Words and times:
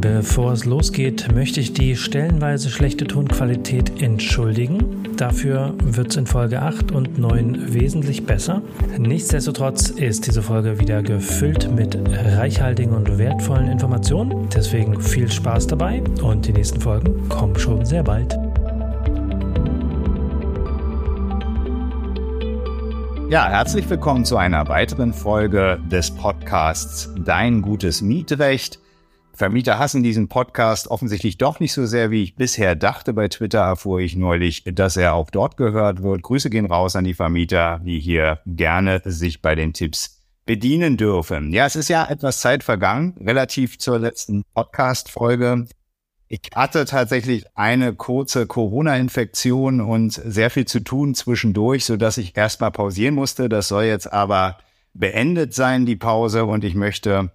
Bevor 0.00 0.52
es 0.52 0.64
losgeht, 0.64 1.34
möchte 1.34 1.58
ich 1.58 1.72
die 1.72 1.96
stellenweise 1.96 2.70
schlechte 2.70 3.04
Tonqualität 3.04 4.00
entschuldigen. 4.00 5.08
Dafür 5.16 5.74
wird 5.82 6.10
es 6.10 6.16
in 6.16 6.26
Folge 6.26 6.62
8 6.62 6.92
und 6.92 7.18
9 7.18 7.74
wesentlich 7.74 8.24
besser. 8.24 8.62
Nichtsdestotrotz 8.96 9.90
ist 9.90 10.28
diese 10.28 10.40
Folge 10.40 10.78
wieder 10.78 11.02
gefüllt 11.02 11.74
mit 11.74 11.98
reichhaltigen 12.06 12.94
und 12.94 13.18
wertvollen 13.18 13.68
Informationen. 13.68 14.48
Deswegen 14.54 15.00
viel 15.00 15.28
Spaß 15.28 15.66
dabei 15.66 16.00
und 16.22 16.46
die 16.46 16.52
nächsten 16.52 16.80
Folgen 16.80 17.28
kommen 17.28 17.58
schon 17.58 17.84
sehr 17.84 18.04
bald. 18.04 18.38
Ja, 23.28 23.48
herzlich 23.48 23.90
willkommen 23.90 24.24
zu 24.24 24.36
einer 24.36 24.68
weiteren 24.68 25.12
Folge 25.12 25.80
des 25.90 26.12
Podcasts 26.12 27.12
Dein 27.24 27.62
gutes 27.62 28.00
Mietrecht. 28.00 28.78
Vermieter 29.38 29.78
hassen 29.78 30.02
diesen 30.02 30.28
Podcast 30.28 30.88
offensichtlich 30.88 31.38
doch 31.38 31.60
nicht 31.60 31.72
so 31.72 31.86
sehr, 31.86 32.10
wie 32.10 32.24
ich 32.24 32.34
bisher 32.34 32.74
dachte. 32.74 33.12
Bei 33.12 33.28
Twitter 33.28 33.60
erfuhr 33.60 34.00
ich 34.00 34.16
neulich, 34.16 34.64
dass 34.64 34.96
er 34.96 35.14
auch 35.14 35.30
dort 35.30 35.56
gehört 35.56 36.02
wird. 36.02 36.22
Grüße 36.22 36.50
gehen 36.50 36.66
raus 36.66 36.96
an 36.96 37.04
die 37.04 37.14
Vermieter, 37.14 37.80
die 37.84 38.00
hier 38.00 38.40
gerne 38.46 39.00
sich 39.04 39.40
bei 39.40 39.54
den 39.54 39.72
Tipps 39.72 40.24
bedienen 40.44 40.96
dürfen. 40.96 41.52
Ja, 41.52 41.66
es 41.66 41.76
ist 41.76 41.88
ja 41.88 42.04
etwas 42.10 42.40
Zeit 42.40 42.64
vergangen, 42.64 43.14
relativ 43.20 43.78
zur 43.78 44.00
letzten 44.00 44.42
Podcast-Folge. 44.54 45.68
Ich 46.26 46.50
hatte 46.52 46.84
tatsächlich 46.84 47.44
eine 47.54 47.94
kurze 47.94 48.48
Corona-Infektion 48.48 49.80
und 49.80 50.14
sehr 50.14 50.50
viel 50.50 50.64
zu 50.64 50.80
tun 50.80 51.14
zwischendurch, 51.14 51.84
so 51.84 51.96
dass 51.96 52.18
ich 52.18 52.36
erstmal 52.36 52.72
pausieren 52.72 53.14
musste. 53.14 53.48
Das 53.48 53.68
soll 53.68 53.84
jetzt 53.84 54.12
aber 54.12 54.58
beendet 54.94 55.54
sein, 55.54 55.86
die 55.86 55.96
Pause, 55.96 56.44
und 56.44 56.64
ich 56.64 56.74
möchte 56.74 57.30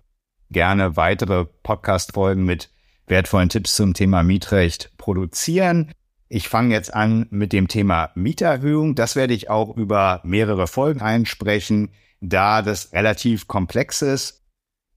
gerne 0.53 0.95
weitere 0.95 1.45
Podcast-Folgen 1.63 2.45
mit 2.45 2.69
wertvollen 3.07 3.49
Tipps 3.49 3.75
zum 3.75 3.93
Thema 3.93 4.23
Mietrecht 4.23 4.91
produzieren. 4.97 5.91
Ich 6.29 6.47
fange 6.47 6.73
jetzt 6.73 6.93
an 6.93 7.27
mit 7.29 7.51
dem 7.51 7.67
Thema 7.67 8.11
Mieterhöhung. 8.15 8.95
Das 8.95 9.15
werde 9.15 9.33
ich 9.33 9.49
auch 9.49 9.75
über 9.75 10.21
mehrere 10.23 10.67
Folgen 10.67 11.01
einsprechen, 11.01 11.89
da 12.21 12.61
das 12.61 12.93
relativ 12.93 13.47
komplex 13.47 14.01
ist. 14.01 14.43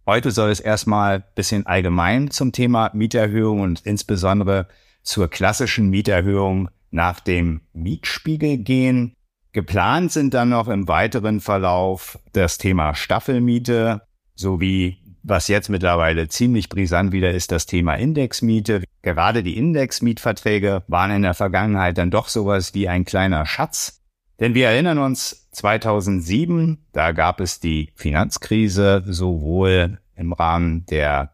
Heute 0.06 0.30
soll 0.30 0.50
es 0.50 0.61
erstmal 0.61 1.25
bisschen 1.34 1.67
allgemein 1.67 2.30
zum 2.30 2.52
Thema 2.52 2.91
Mieterhöhung 2.95 3.61
und 3.61 3.80
insbesondere 3.80 4.69
zur 5.02 5.28
klassischen 5.28 5.91
Mieterhöhung 5.91 6.69
nach 6.91 7.19
dem 7.19 7.62
Mietspiegel 7.73 8.58
gehen. 8.58 9.14
Geplant 9.52 10.12
sind 10.12 10.34
dann 10.34 10.50
noch 10.50 10.69
im 10.69 10.86
weiteren 10.86 11.41
Verlauf 11.41 12.19
das 12.33 12.58
Thema 12.58 12.95
Staffelmiete 12.95 14.02
sowie 14.34 14.98
was 15.27 15.48
jetzt 15.48 15.69
mittlerweile 15.69 16.28
ziemlich 16.28 16.69
brisant 16.69 17.12
wieder 17.12 17.32
ist, 17.32 17.50
das 17.50 17.66
Thema 17.66 17.94
Indexmiete. 17.94 18.84
Gerade 19.02 19.42
die 19.42 19.56
Indexmietverträge 19.56 20.84
waren 20.86 21.10
in 21.10 21.22
der 21.22 21.34
Vergangenheit 21.34 21.98
dann 21.98 22.10
doch 22.10 22.28
sowas 22.28 22.74
wie 22.74 22.88
ein 22.88 23.05
kleiner 23.05 23.44
Schatz. 23.44 24.02
Denn 24.38 24.55
wir 24.55 24.68
erinnern 24.68 24.98
uns 24.98 25.48
2007, 25.52 26.86
da 26.92 27.12
gab 27.12 27.41
es 27.41 27.58
die 27.58 27.91
Finanzkrise 27.94 29.02
sowohl 29.06 29.98
im 30.14 30.33
Rahmen 30.33 30.86
der 30.86 31.33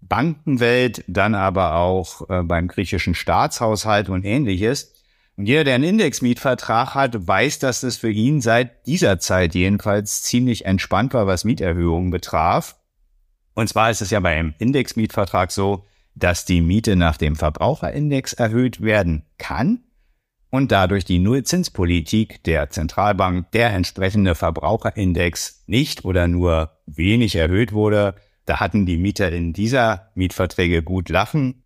Bankenwelt, 0.00 1.04
dann 1.06 1.34
aber 1.34 1.76
auch 1.76 2.28
äh, 2.28 2.42
beim 2.42 2.68
griechischen 2.68 3.14
Staatshaushalt 3.14 4.08
und 4.08 4.24
ähnliches. 4.24 4.92
Und 5.36 5.46
jeder, 5.46 5.64
der 5.64 5.76
einen 5.76 5.84
Indexmietvertrag 5.84 6.94
hat, 6.94 7.26
weiß, 7.26 7.60
dass 7.60 7.84
es 7.84 7.96
für 7.96 8.10
ihn 8.10 8.40
seit 8.40 8.86
dieser 8.86 9.20
Zeit 9.20 9.54
jedenfalls 9.54 10.22
ziemlich 10.22 10.66
entspannt 10.66 11.14
war, 11.14 11.26
was 11.26 11.44
Mieterhöhungen 11.44 12.10
betraf. 12.10 12.79
Und 13.60 13.66
zwar 13.66 13.90
ist 13.90 14.00
es 14.00 14.08
ja 14.08 14.20
beim 14.20 14.54
Indexmietvertrag 14.56 15.52
so, 15.52 15.84
dass 16.14 16.46
die 16.46 16.62
Miete 16.62 16.96
nach 16.96 17.18
dem 17.18 17.36
Verbraucherindex 17.36 18.32
erhöht 18.32 18.80
werden 18.80 19.26
kann 19.36 19.84
und 20.48 20.72
dadurch 20.72 21.04
die 21.04 21.18
Nullzinspolitik 21.18 22.42
der 22.44 22.70
Zentralbank 22.70 23.50
der 23.50 23.68
entsprechende 23.74 24.34
Verbraucherindex 24.34 25.64
nicht 25.66 26.06
oder 26.06 26.26
nur 26.26 26.70
wenig 26.86 27.36
erhöht 27.36 27.72
wurde. 27.74 28.14
Da 28.46 28.60
hatten 28.60 28.86
die 28.86 28.96
Mieter 28.96 29.30
in 29.30 29.52
dieser 29.52 30.10
Mietverträge 30.14 30.82
gut 30.82 31.10
lachen. 31.10 31.64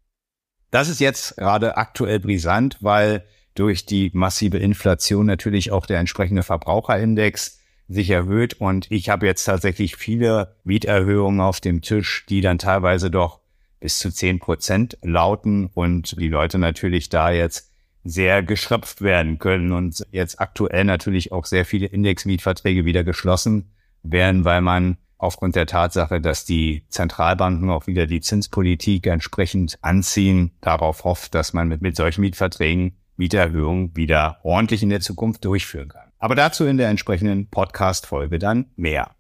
Das 0.73 0.89
ist 0.89 0.99
jetzt 0.99 1.37
gerade 1.37 1.77
aktuell 1.77 2.19
brisant, 2.19 2.79
weil 2.81 3.25
durch 3.55 3.87
die 3.87 4.11
massive 4.15 4.59
Inflation 4.59 5.27
natürlich 5.27 5.71
auch 5.71 5.87
der 5.87 6.01
entsprechende 6.01 6.43
Verbraucherindex 6.43 7.61
sich 7.89 8.11
erhöht. 8.11 8.55
Und 8.55 8.91
ich 8.91 9.09
habe 9.09 9.27
jetzt 9.27 9.45
tatsächlich 9.45 9.97
viele 9.97 10.57
Mieterhöhungen 10.65 11.41
auf 11.41 11.61
dem 11.61 11.83
Tisch, 11.83 12.25
die 12.29 12.41
dann 12.41 12.59
teilweise 12.59 13.11
doch 13.11 13.41
bis 13.81 13.99
zu 13.99 14.11
zehn 14.11 14.39
Prozent 14.39 14.97
lauten 15.03 15.67
und 15.75 16.19
die 16.19 16.29
Leute 16.29 16.59
natürlich 16.59 17.11
da 17.11 17.31
jetzt 17.31 17.71
sehr 18.03 18.43
geschröpft 18.43 19.01
werden 19.01 19.39
können 19.39 19.73
und 19.73 20.07
jetzt 20.11 20.41
aktuell 20.41 20.85
natürlich 20.85 21.33
auch 21.33 21.47
sehr 21.47 21.65
viele 21.65 21.87
Indexmietverträge 21.87 22.85
wieder 22.85 23.03
geschlossen 23.03 23.73
werden, 24.03 24.45
weil 24.45 24.61
man 24.61 24.99
aufgrund 25.17 25.57
der 25.57 25.67
Tatsache, 25.67 26.21
dass 26.21 26.45
die 26.45 26.85
Zentralbanken 26.89 27.71
auch 27.71 27.87
wieder 27.87 28.07
die 28.07 28.21
Zinspolitik 28.21 29.07
entsprechend 29.07 29.79
anziehen, 29.81 30.53
darauf 30.61 31.05
hofft, 31.05 31.35
dass 31.35 31.55
man 31.55 31.69
mit, 31.69 31.81
mit 31.81 31.97
solchen 31.97 32.21
Mietverträgen 32.21 32.97
Mieterhöhungen 33.17 33.97
wieder 33.97 34.39
ordentlich 34.43 34.83
in 34.83 34.91
der 34.91 35.01
Zukunft 35.01 35.45
durchführen 35.45 35.89
kann. 35.89 36.04
Aber 36.25 36.37
dazu 36.37 36.65
in 36.65 36.79
der 36.79 36.89
entsprechenden 36.89 37.51
Podcast-Folge 37.51 38.39
dann 38.39 38.71
mehr. 38.77 39.11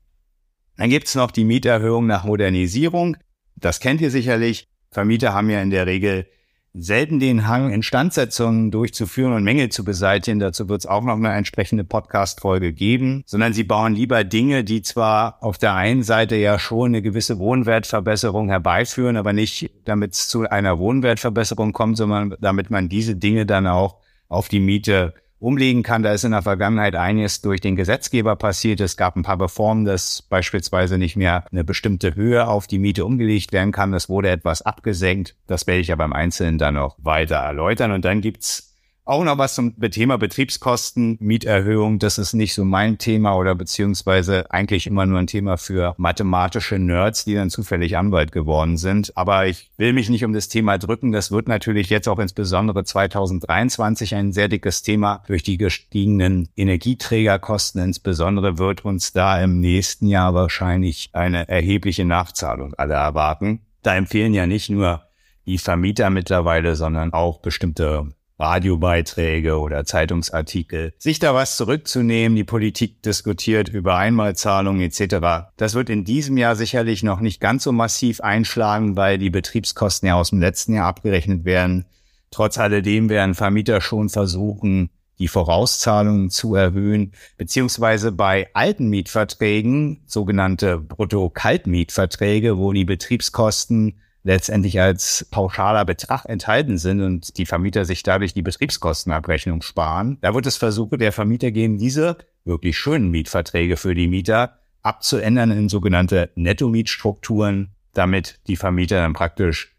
Dann 0.79 0.89
gibt's 0.89 1.15
noch 1.15 1.33
die 1.33 1.45
Mieterhöhung 1.45 2.07
nach 2.07 2.25
Modernisierung. 2.25 3.19
Das 3.57 3.79
kennt 3.79 4.01
ihr 4.01 4.11
sicherlich. 4.11 4.71
Vermieter 4.91 5.35
haben 5.35 5.51
ja 5.51 5.61
in 5.61 5.69
der 5.69 5.87
Regel 5.87 6.27
selten 6.73 7.21
den 7.21 7.47
Hang, 7.47 7.71
Instandsetzungen 7.71 8.71
durchzuführen 8.71 9.35
und 9.35 9.45
Mängel 9.45 9.69
zu 9.69 9.85
beseitigen. 9.85 10.39
Dazu 10.39 10.71
wird 10.71 10.81
es 10.81 10.87
auch 10.87 11.05
noch 11.05 11.17
eine 11.17 11.31
entsprechende 11.35 11.85
Podcast-Folge 11.85 12.73
geben, 12.73 13.23
sondern 13.27 13.53
sie 13.53 13.65
bauen 13.65 13.95
lieber 13.95 14.25
Dinge, 14.25 14.65
die 14.65 14.81
zwar 14.81 15.43
auf 15.43 15.59
der 15.59 15.75
einen 15.75 16.05
Seite 16.05 16.37
ja 16.37 16.59
schon 16.59 16.93
eine 16.93 17.03
gewisse 17.03 17.39
Wohnwertverbesserung 17.39 18.49
herbeiführen, 18.49 19.19
aber 19.19 19.35
nicht 19.35 19.71
damit 19.85 20.15
es 20.15 20.29
zu 20.29 20.49
einer 20.49 20.79
Wohnwertverbesserung 20.79 21.75
kommt, 21.75 21.99
sondern 21.99 22.35
damit 22.41 22.71
man 22.71 22.89
diese 22.89 23.15
Dinge 23.15 23.45
dann 23.45 23.67
auch 23.67 23.99
auf 24.29 24.49
die 24.49 24.61
Miete 24.61 25.13
umlegen 25.39 25.83
kann. 25.83 26.03
Da 26.03 26.13
ist 26.13 26.25
in 26.25 26.33
der 26.33 26.43
Vergangenheit 26.43 26.95
einiges 26.95 27.41
durch 27.41 27.61
den 27.61 27.77
Gesetzgeber 27.77 28.37
passiert. 28.37 28.81
Es 28.81 28.97
gab 28.97 29.17
ein 29.17 29.23
paar 29.23 29.41
Reformen, 29.41 29.85
dass 29.85 30.23
beispielsweise 30.23 30.99
nicht 30.99 31.17
mehr 31.17 31.45
eine 31.51 31.65
bestimmte 31.65 32.15
Höhe 32.15 32.47
auf 32.47 32.67
die 32.67 32.79
Miete 32.79 33.05
umgelegt 33.05 33.53
werden 33.53 33.73
kann. 33.73 33.93
Das 33.93 34.09
wurde 34.09 34.31
etwas 34.31 34.63
abgesenkt. 34.63 35.37
Das 35.47 35.67
werde 35.67 35.81
ich 35.81 35.93
aber 35.93 36.05
im 36.05 36.13
Einzelnen 36.13 36.59
dann 36.59 36.75
noch 36.75 36.97
weiter 36.99 37.37
erläutern. 37.37 37.93
Und 37.93 38.05
dann 38.05 38.21
gibt's 38.21 38.74
auch 39.07 39.23
noch 39.23 39.37
was 39.37 39.55
zum 39.55 39.79
Thema 39.91 40.17
Betriebskosten, 40.17 41.19
Mieterhöhung. 41.21 41.99
Das 41.99 42.17
ist 42.17 42.33
nicht 42.33 42.55
so 42.55 42.65
mein 42.65 42.97
Thema 42.97 43.37
oder 43.37 43.55
beziehungsweise 43.55 44.51
eigentlich 44.51 44.87
immer 44.87 45.05
nur 45.05 45.19
ein 45.19 45.27
Thema 45.27 45.59
für 45.59 45.95
mathematische 45.99 46.79
Nerds, 46.79 47.25
die 47.27 47.35
dann 47.35 47.51
zufällig 47.51 47.99
Anwalt 47.99 48.33
geworden 48.33 48.79
sind. 48.79 49.17
Aber 49.17 49.47
ich 49.47 49.71
will 49.77 49.93
mich 49.93 50.09
nicht 50.09 50.25
um 50.25 50.33
das 50.33 50.49
Thema 50.49 50.79
drücken. 50.79 51.13
Das 51.13 51.31
wird 51.31 51.49
natürlich 51.49 51.91
jetzt 51.91 52.09
auch 52.09 52.19
insbesondere 52.19 52.85
2023 52.85 54.15
ein 54.15 54.33
sehr 54.33 54.49
dickes 54.49 54.83
Thema 54.83 55.23
durch 55.27 55.43
die 55.43 55.59
gestiegenen 55.59 56.49
Energieträgerkosten. 56.57 57.83
Insbesondere 57.83 58.59
wird 58.59 58.87
uns 58.87 59.13
da 59.13 59.41
im 59.43 59.61
nächsten 59.61 60.07
Jahr 60.07 60.33
wahrscheinlich 60.33 61.11
eine 61.13 61.47
erhebliche 61.49 62.07
Nachzahlung 62.07 62.73
alle 62.75 62.95
erwarten. 62.95 63.61
Da 63.83 63.97
empfehlen 63.97 64.33
ja 64.33 64.47
nicht 64.47 64.71
nur 64.71 65.03
die 65.47 65.59
Vermieter 65.59 66.09
mittlerweile, 66.09 66.75
sondern 66.75 67.13
auch 67.13 67.41
bestimmte 67.41 68.15
Radiobeiträge 68.45 69.59
oder 69.59 69.87
Zeitungsartikel, 69.87 70.93
sich 70.99 71.19
da 71.19 71.35
was 71.35 71.57
zurückzunehmen. 71.57 72.37
Die 72.37 72.45
Politik 72.45 73.03
diskutiert 73.03 73.71
über 73.71 73.97
Einmalzahlungen 73.97 74.83
etc. 74.83 75.49
Das 75.57 75.73
wird 75.75 75.89
in 75.89 76.05
diesem 76.05 76.37
Jahr 76.37 76.55
sicherlich 76.55 77.03
noch 77.03 77.21
nicht 77.21 77.41
ganz 77.41 77.65
so 77.65 77.73
massiv 77.73 78.21
einschlagen, 78.21 78.97
weil 78.97 79.17
die 79.17 79.31
Betriebskosten 79.31 80.09
ja 80.09 80.15
aus 80.17 80.31
dem 80.31 80.41
letzten 80.41 80.75
Jahr 80.75 80.87
abgerechnet 80.87 81.47
werden. 81.47 81.87
Trotz 82.31 82.59
alledem 82.59 83.09
werden 83.09 83.35
Vermieter 83.35 83.81
schon 83.81 84.11
versuchen, 84.11 84.91
die 85.19 85.29
Vorauszahlungen 85.29 86.29
zu 86.29 86.55
erhöhen, 86.55 87.13
beziehungsweise 87.39 88.13
bei 88.13 88.49
alten 88.53 88.89
Mietverträgen, 88.89 90.03
sogenannte 90.07 90.79
Brutto-Kaltmietverträge, 90.79 92.59
wo 92.59 92.73
die 92.73 92.85
Betriebskosten 92.85 94.01
letztendlich 94.25 94.81
als 94.81 95.27
pauschaler 95.31 95.85
Betrag 95.85 96.25
enthalten 96.25 96.79
sind 96.79 97.01
und 97.01 97.37
die 97.39 97.47
Vermieter 97.47 97.85
sich 97.85 98.03
dadurch 98.03 98.35
die 98.35 98.43
Betriebskostenabrechnung 98.43 99.63
sparen. 99.63 100.19
Da 100.23 100.35
wird 100.35 100.47
es 100.47 100.57
Versuche 100.57 100.99
der 100.99 101.13
Vermieter 101.13 101.53
geben, 101.53 101.79
diese 101.79 102.17
wirklich 102.45 102.77
schönen 102.77 103.11
Mietverträge 103.11 103.77
für 103.77 103.95
die 103.95 104.09
Mieter 104.09 104.59
abzuändern 104.83 105.51
in 105.51 105.69
sogenannte 105.69 106.31
Netto-Mietstrukturen, 106.35 107.75
damit 107.93 108.41
die 108.49 108.57
Vermieter 108.57 108.97
dann 108.97 109.13
praktisch 109.13 109.77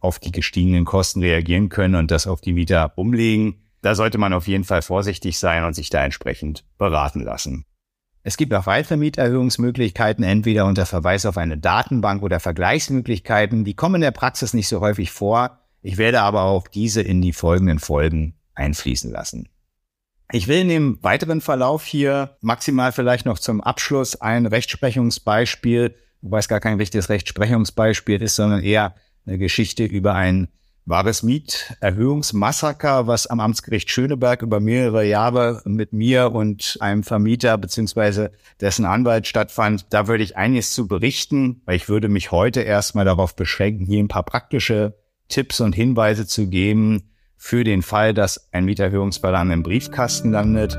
auf 0.00 0.18
die 0.18 0.32
gestiegenen 0.32 0.84
Kosten 0.84 1.20
reagieren 1.20 1.68
können 1.68 1.94
und 1.94 2.10
das 2.10 2.26
auf 2.26 2.40
die 2.40 2.52
Mieter 2.52 2.92
umlegen. 2.96 3.62
Da 3.82 3.94
sollte 3.94 4.18
man 4.18 4.32
auf 4.32 4.46
jeden 4.46 4.64
Fall 4.64 4.82
vorsichtig 4.82 5.38
sein 5.38 5.64
und 5.64 5.74
sich 5.74 5.90
da 5.90 6.04
entsprechend 6.04 6.64
beraten 6.78 7.22
lassen. 7.22 7.64
Es 8.26 8.36
gibt 8.36 8.52
auch 8.54 8.66
weitere 8.66 8.96
Mieterhöhungsmöglichkeiten, 8.96 10.24
entweder 10.24 10.66
unter 10.66 10.84
Verweis 10.84 11.26
auf 11.26 11.38
eine 11.38 11.58
Datenbank 11.58 12.24
oder 12.24 12.40
Vergleichsmöglichkeiten. 12.40 13.64
Die 13.64 13.74
kommen 13.74 13.94
in 13.94 14.00
der 14.00 14.10
Praxis 14.10 14.52
nicht 14.52 14.66
so 14.66 14.80
häufig 14.80 15.12
vor. 15.12 15.60
Ich 15.80 15.96
werde 15.96 16.22
aber 16.22 16.42
auch 16.42 16.66
diese 16.66 17.02
in 17.02 17.22
die 17.22 17.32
folgenden 17.32 17.78
Folgen 17.78 18.34
einfließen 18.56 19.12
lassen. 19.12 19.48
Ich 20.32 20.48
will 20.48 20.62
in 20.62 20.68
dem 20.68 20.98
weiteren 21.04 21.40
Verlauf 21.40 21.84
hier 21.84 22.36
maximal 22.40 22.90
vielleicht 22.90 23.26
noch 23.26 23.38
zum 23.38 23.60
Abschluss 23.60 24.20
ein 24.20 24.46
Rechtsprechungsbeispiel, 24.46 25.94
wobei 26.20 26.38
es 26.38 26.48
gar 26.48 26.58
kein 26.58 26.78
richtiges 26.78 27.08
Rechtsprechungsbeispiel 27.08 28.20
ist, 28.20 28.34
sondern 28.34 28.60
eher 28.60 28.96
eine 29.24 29.38
Geschichte 29.38 29.84
über 29.84 30.16
ein 30.16 30.48
wahres 30.86 31.22
Mieterhöhungsmassaker, 31.22 33.06
was 33.06 33.26
am 33.26 33.40
Amtsgericht 33.40 33.90
Schöneberg 33.90 34.42
über 34.42 34.60
mehrere 34.60 35.04
Jahre 35.04 35.60
mit 35.64 35.92
mir 35.92 36.32
und 36.32 36.78
einem 36.80 37.02
Vermieter 37.02 37.58
beziehungsweise 37.58 38.30
dessen 38.60 38.86
Anwalt 38.86 39.26
stattfand. 39.26 39.86
Da 39.90 40.06
würde 40.06 40.22
ich 40.22 40.36
einiges 40.36 40.72
zu 40.72 40.86
berichten, 40.86 41.60
weil 41.64 41.76
ich 41.76 41.88
würde 41.88 42.08
mich 42.08 42.30
heute 42.30 42.60
erstmal 42.60 43.04
darauf 43.04 43.34
beschränken, 43.34 43.84
hier 43.84 43.98
ein 43.98 44.08
paar 44.08 44.24
praktische 44.24 44.94
Tipps 45.28 45.60
und 45.60 45.74
Hinweise 45.74 46.26
zu 46.26 46.46
geben 46.46 47.10
für 47.36 47.64
den 47.64 47.82
Fall, 47.82 48.14
dass 48.14 48.52
ein 48.52 48.64
Mieterhöhungsverlangen 48.64 49.52
im 49.52 49.62
Briefkasten 49.62 50.30
landet. 50.30 50.78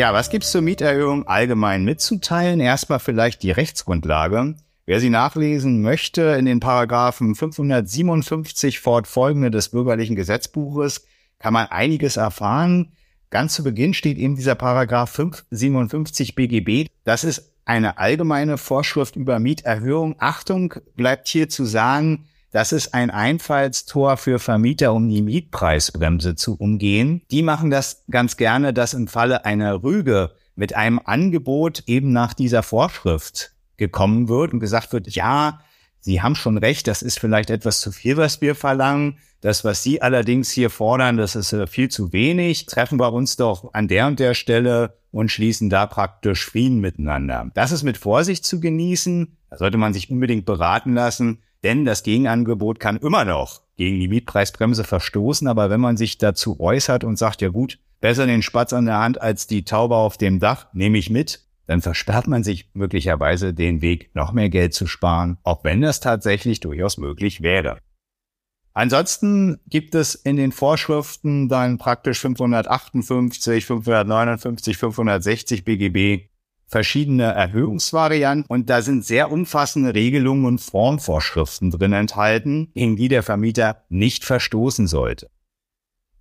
Ja, 0.00 0.14
was 0.14 0.30
gibt's 0.30 0.50
zur 0.50 0.62
Mieterhöhung 0.62 1.28
allgemein 1.28 1.84
mitzuteilen? 1.84 2.58
Erstmal 2.58 3.00
vielleicht 3.00 3.42
die 3.42 3.50
Rechtsgrundlage. 3.50 4.54
Wer 4.86 4.98
sie 4.98 5.10
nachlesen 5.10 5.82
möchte, 5.82 6.22
in 6.38 6.46
den 6.46 6.58
Paragraphen 6.58 7.34
557 7.34 8.80
fortfolgende 8.80 9.50
des 9.50 9.68
bürgerlichen 9.68 10.16
Gesetzbuches 10.16 11.04
kann 11.38 11.52
man 11.52 11.66
einiges 11.66 12.16
erfahren. 12.16 12.92
Ganz 13.28 13.52
zu 13.52 13.62
Beginn 13.62 13.92
steht 13.92 14.16
eben 14.16 14.36
dieser 14.36 14.54
Paragraph 14.54 15.10
557 15.10 16.34
BGB. 16.34 16.86
Das 17.04 17.22
ist 17.22 17.52
eine 17.66 17.98
allgemeine 17.98 18.56
Vorschrift 18.56 19.16
über 19.16 19.38
Mieterhöhung. 19.38 20.16
Achtung, 20.18 20.76
bleibt 20.96 21.28
hier 21.28 21.50
zu 21.50 21.66
sagen, 21.66 22.24
das 22.50 22.72
ist 22.72 22.94
ein 22.94 23.10
Einfallstor 23.10 24.16
für 24.16 24.38
Vermieter, 24.38 24.92
um 24.92 25.08
die 25.08 25.22
Mietpreisbremse 25.22 26.34
zu 26.34 26.56
umgehen. 26.56 27.22
Die 27.30 27.42
machen 27.42 27.70
das 27.70 28.04
ganz 28.10 28.36
gerne, 28.36 28.72
dass 28.72 28.94
im 28.94 29.06
Falle 29.06 29.44
einer 29.44 29.82
Rüge 29.82 30.32
mit 30.56 30.74
einem 30.74 31.00
Angebot 31.04 31.84
eben 31.86 32.12
nach 32.12 32.34
dieser 32.34 32.62
Vorschrift 32.62 33.52
gekommen 33.76 34.28
wird 34.28 34.52
und 34.52 34.60
gesagt 34.60 34.92
wird, 34.92 35.08
ja, 35.08 35.60
Sie 36.02 36.22
haben 36.22 36.34
schon 36.34 36.56
recht, 36.56 36.86
das 36.86 37.02
ist 37.02 37.20
vielleicht 37.20 37.50
etwas 37.50 37.80
zu 37.80 37.92
viel, 37.92 38.16
was 38.16 38.40
wir 38.40 38.54
verlangen. 38.54 39.18
Das, 39.42 39.64
was 39.64 39.82
Sie 39.82 40.00
allerdings 40.00 40.50
hier 40.50 40.70
fordern, 40.70 41.18
das 41.18 41.36
ist 41.36 41.52
äh, 41.52 41.66
viel 41.66 41.90
zu 41.90 42.12
wenig. 42.12 42.66
Treffen 42.66 42.98
wir 42.98 43.12
uns 43.12 43.36
doch 43.36 43.74
an 43.74 43.86
der 43.86 44.06
und 44.06 44.18
der 44.18 44.34
Stelle 44.34 44.96
und 45.12 45.30
schließen 45.30 45.68
da 45.68 45.86
praktisch 45.86 46.46
Frieden 46.46 46.80
miteinander. 46.80 47.50
Das 47.54 47.70
ist 47.72 47.82
mit 47.82 47.98
Vorsicht 47.98 48.44
zu 48.44 48.60
genießen. 48.60 49.36
Da 49.50 49.58
sollte 49.58 49.76
man 49.76 49.92
sich 49.92 50.10
unbedingt 50.10 50.46
beraten 50.46 50.94
lassen. 50.94 51.42
Denn 51.62 51.84
das 51.84 52.02
Gegenangebot 52.02 52.80
kann 52.80 52.96
immer 52.96 53.24
noch 53.24 53.62
gegen 53.76 54.00
die 54.00 54.08
Mietpreisbremse 54.08 54.84
verstoßen. 54.84 55.46
Aber 55.48 55.70
wenn 55.70 55.80
man 55.80 55.96
sich 55.96 56.18
dazu 56.18 56.58
äußert 56.60 57.04
und 57.04 57.16
sagt, 57.16 57.42
ja 57.42 57.48
gut, 57.48 57.78
besser 58.00 58.26
den 58.26 58.42
Spatz 58.42 58.72
an 58.72 58.86
der 58.86 58.98
Hand 58.98 59.20
als 59.20 59.46
die 59.46 59.64
Taube 59.64 59.96
auf 59.96 60.16
dem 60.16 60.40
Dach, 60.40 60.68
nehme 60.72 60.98
ich 60.98 61.10
mit, 61.10 61.44
dann 61.66 61.82
versperrt 61.82 62.26
man 62.26 62.42
sich 62.42 62.70
möglicherweise 62.74 63.54
den 63.54 63.82
Weg, 63.82 64.10
noch 64.14 64.32
mehr 64.32 64.48
Geld 64.48 64.74
zu 64.74 64.86
sparen, 64.86 65.38
auch 65.42 65.62
wenn 65.62 65.80
das 65.80 66.00
tatsächlich 66.00 66.60
durchaus 66.60 66.98
möglich 66.98 67.42
wäre. 67.42 67.78
Ansonsten 68.72 69.60
gibt 69.66 69.94
es 69.94 70.14
in 70.14 70.36
den 70.36 70.52
Vorschriften 70.52 71.48
dann 71.48 71.78
praktisch 71.78 72.20
558, 72.20 73.66
559, 73.66 74.76
560 74.76 75.64
BGB 75.64 76.29
verschiedene 76.70 77.24
Erhöhungsvarianten 77.24 78.46
und 78.48 78.70
da 78.70 78.80
sind 78.80 79.04
sehr 79.04 79.32
umfassende 79.32 79.94
Regelungen 79.94 80.44
und 80.44 80.60
Formvorschriften 80.60 81.70
drin 81.70 81.92
enthalten, 81.92 82.70
gegen 82.74 82.96
die 82.96 83.08
der 83.08 83.24
Vermieter 83.24 83.82
nicht 83.88 84.24
verstoßen 84.24 84.86
sollte. 84.86 85.28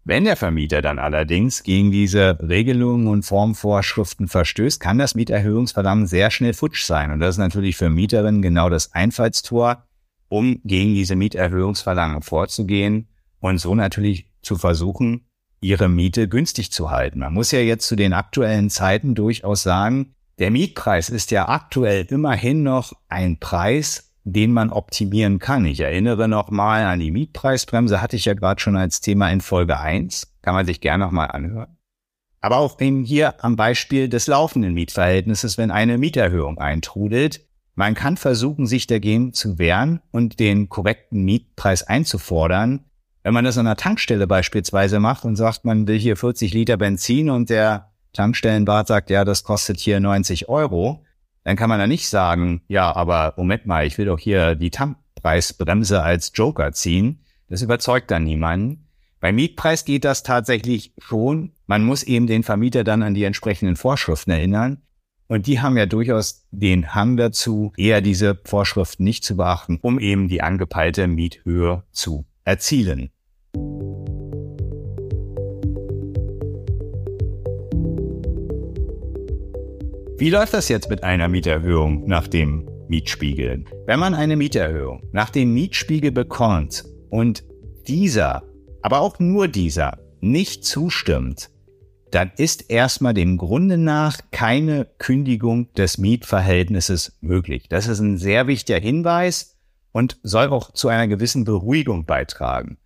Wenn 0.06 0.24
der 0.24 0.36
Vermieter 0.36 0.82
dann 0.82 0.98
allerdings 0.98 1.62
gegen 1.62 1.92
diese 1.92 2.40
Regelungen 2.42 3.08
und 3.08 3.24
Formvorschriften 3.24 4.28
verstößt, 4.28 4.80
kann 4.80 4.98
das 4.98 5.14
Mieterhöhungsverlangen 5.14 6.08
sehr 6.08 6.32
schnell 6.32 6.54
futsch 6.54 6.84
sein. 6.84 7.12
Und 7.12 7.20
das 7.20 7.36
ist 7.36 7.40
natürlich 7.40 7.78
für 7.78 7.92
Mieterinnen 7.92 8.42
genau 8.42 8.70
das 8.70 8.94
Einfallstor, 8.94 9.86
um 10.28 10.62
gegen 10.64 10.96
diese 10.96 11.16
Mieterhöhungsverlangen 11.16 12.24
vorzugehen 12.24 13.08
und 13.40 13.60
so 13.60 13.76
natürlich 13.76 14.32
zu 14.42 14.56
versuchen, 14.56 15.28
ihre 15.62 15.90
Miete 15.90 16.28
günstig 16.28 16.72
zu 16.72 16.90
halten. 16.90 17.20
Man 17.20 17.34
muss 17.34 17.52
ja 17.52 17.60
jetzt 17.60 17.88
zu 17.88 17.96
den 17.96 18.14
aktuellen 18.14 18.72
Zeiten 18.72 19.14
durchaus 19.14 19.62
sagen, 19.62 20.16
der 20.40 20.52
Mietpreis 20.52 21.10
ist 21.10 21.32
ja 21.32 21.50
aktuell 21.50 22.06
immerhin 22.10 22.64
noch 22.64 22.94
ein 23.10 23.40
Preis, 23.40 24.14
den 24.24 24.54
man 24.54 24.72
optimieren 24.72 25.40
kann. 25.40 25.66
Ich 25.66 25.82
erinnere 25.82 26.28
nochmal 26.28 26.84
an 26.86 27.00
die 27.00 27.12
Mietpreisbremse, 27.12 28.02
hatte 28.02 28.16
ich 28.16 28.26
ja 28.26 28.34
gerade 28.34 28.62
schon 28.62 28.78
als 28.78 29.02
Thema 29.02 29.30
in 29.30 29.42
Folge 29.42 29.80
1. 29.80 30.34
Kann 30.42 30.56
man 30.56 30.66
sich 30.66 30.82
gerne 30.82 31.04
nochmal 31.04 31.32
anhören. 31.32 31.78
Aber 32.42 32.58
auch 32.58 32.80
eben 32.80 33.04
hier 33.04 33.44
am 33.44 33.58
Beispiel 33.58 34.08
des 34.08 34.28
laufenden 34.28 34.74
Mietverhältnisses, 34.74 35.58
wenn 35.58 35.72
eine 35.72 35.98
Mieterhöhung 35.98 36.58
eintrudelt. 36.58 37.46
Man 37.76 37.96
kann 37.96 38.16
versuchen, 38.16 38.66
sich 38.66 38.88
dagegen 38.88 39.34
zu 39.34 39.60
wehren 39.60 40.02
und 40.12 40.40
den 40.40 40.70
korrekten 40.70 41.24
Mietpreis 41.24 41.84
einzufordern. 41.84 42.86
Wenn 43.24 43.34
man 43.34 43.44
das 43.44 43.58
an 43.58 43.68
einer 43.68 43.76
Tankstelle 43.76 44.26
beispielsweise 44.26 45.02
macht 45.02 45.26
und 45.26 45.36
sagt, 45.36 45.66
man 45.66 45.86
will 45.88 46.00
hier 46.00 46.16
40 46.16 46.54
Liter 46.54 46.78
Benzin 46.78 47.30
und 47.30 47.50
der 47.50 47.92
Tankstellenbart 48.14 48.88
sagt, 48.88 49.10
ja, 49.10 49.26
das 49.26 49.44
kostet 49.44 49.80
hier 49.80 50.00
90 50.00 50.50
Euro, 50.50 51.04
dann 51.44 51.56
kann 51.56 51.70
man 51.70 51.80
da 51.80 51.88
nicht 51.88 52.10
sagen, 52.10 52.62
ja, 52.68 52.96
aber 52.96 53.34
Moment 53.38 53.66
mal, 53.66 53.86
ich 53.86 53.98
will 53.98 54.06
doch 54.06 54.20
hier 54.20 54.56
die 54.56 54.72
Tankpreisbremse 54.72 56.02
als 56.02 56.32
Joker 56.36 56.74
ziehen. 56.74 57.24
Das 57.48 57.62
überzeugt 57.62 58.12
dann 58.12 58.24
niemanden. 58.24 58.88
Beim 59.20 59.36
Mietpreis 59.36 59.84
geht 59.84 60.06
das 60.06 60.24
tatsächlich 60.24 60.94
schon. 60.98 61.54
Man 61.66 61.84
muss 61.84 62.04
eben 62.04 62.28
den 62.28 62.44
Vermieter 62.44 62.84
dann 62.84 63.04
an 63.04 63.14
die 63.14 63.24
entsprechenden 63.24 63.76
Vorschriften 63.76 64.32
erinnern. 64.32 64.82
Und 65.28 65.46
die 65.46 65.62
haben 65.62 65.78
ja 65.78 65.86
durchaus 65.86 66.48
den 66.52 66.96
Hang 66.96 67.18
dazu, 67.18 67.72
eher 67.78 68.02
diese 68.02 68.40
Vorschriften 68.46 69.04
nicht 69.04 69.24
zu 69.24 69.38
beachten, 69.38 69.78
um 69.82 70.00
eben 70.00 70.28
die 70.28 70.42
angepeilte 70.42 71.08
Miethöhe 71.08 71.84
zu 71.92 72.26
erzielen. 72.46 73.12
Wie 80.20 80.30
läuft 80.30 80.54
das 80.54 80.68
jetzt 80.68 80.90
mit 80.90 81.02
einer 81.02 81.30
Mieterhöhung 81.30 82.06
nach 82.06 82.28
dem 82.28 82.70
Mietspiegel? 82.90 83.64
Wenn 83.86 84.00
man 84.00 84.14
eine 84.14 84.36
Mieterhöhung 84.36 85.08
nach 85.14 85.30
dem 85.30 85.54
Mietspiegel 85.54 86.12
bekommt 86.12 86.84
und 87.10 87.46
dieser, 87.88 88.44
aber 88.82 89.00
auch 89.00 89.18
nur 89.20 89.48
dieser, 89.48 89.98
nicht 90.20 90.66
zustimmt, 90.66 91.50
dann 92.12 92.34
ist 92.36 92.70
erstmal 92.70 93.14
dem 93.14 93.38
Grunde 93.38 93.78
nach 93.78 94.18
keine 94.32 94.88
Kündigung 94.98 95.72
des 95.76 95.98
Mietverhältnisses 95.98 97.18
möglich. 97.22 97.70
Das 97.70 97.88
ist 97.88 98.02
ein 98.02 98.18
sehr 98.18 98.48
wichtiger 98.48 98.82
Hinweis 98.82 99.58
und 99.94 100.20
soll 100.24 100.50
auch 100.50 100.74
zu 100.74 100.90
einer 100.90 101.08
gewissen 101.08 101.46
Beruhigung 101.46 102.04
beitragen. 102.04 102.78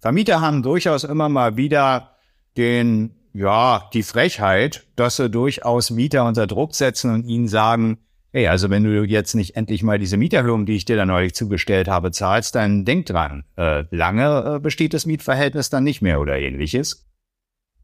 Vermieter 0.00 0.40
haben 0.40 0.64
durchaus 0.64 1.04
immer 1.04 1.28
mal 1.28 1.56
wieder 1.56 2.16
den 2.56 3.14
ja, 3.32 3.88
die 3.92 4.02
Frechheit, 4.02 4.86
dass 4.96 5.16
sie 5.16 5.30
durchaus 5.30 5.90
Mieter 5.90 6.24
unter 6.24 6.46
Druck 6.46 6.74
setzen 6.74 7.14
und 7.14 7.24
ihnen 7.24 7.48
sagen, 7.48 7.98
hey, 8.32 8.46
also 8.46 8.70
wenn 8.70 8.84
du 8.84 9.04
jetzt 9.04 9.34
nicht 9.34 9.56
endlich 9.56 9.82
mal 9.82 9.98
diese 9.98 10.16
Mieterhöhung, 10.16 10.66
die 10.66 10.76
ich 10.76 10.84
dir 10.84 10.96
da 10.96 11.06
neulich 11.06 11.34
zugestellt 11.34 11.88
habe, 11.88 12.10
zahlst, 12.10 12.54
dann 12.54 12.84
denk 12.84 13.06
dran, 13.06 13.44
äh, 13.56 13.84
lange 13.90 14.56
äh, 14.56 14.58
besteht 14.60 14.94
das 14.94 15.06
Mietverhältnis 15.06 15.70
dann 15.70 15.84
nicht 15.84 16.02
mehr 16.02 16.20
oder 16.20 16.38
ähnliches. 16.38 17.08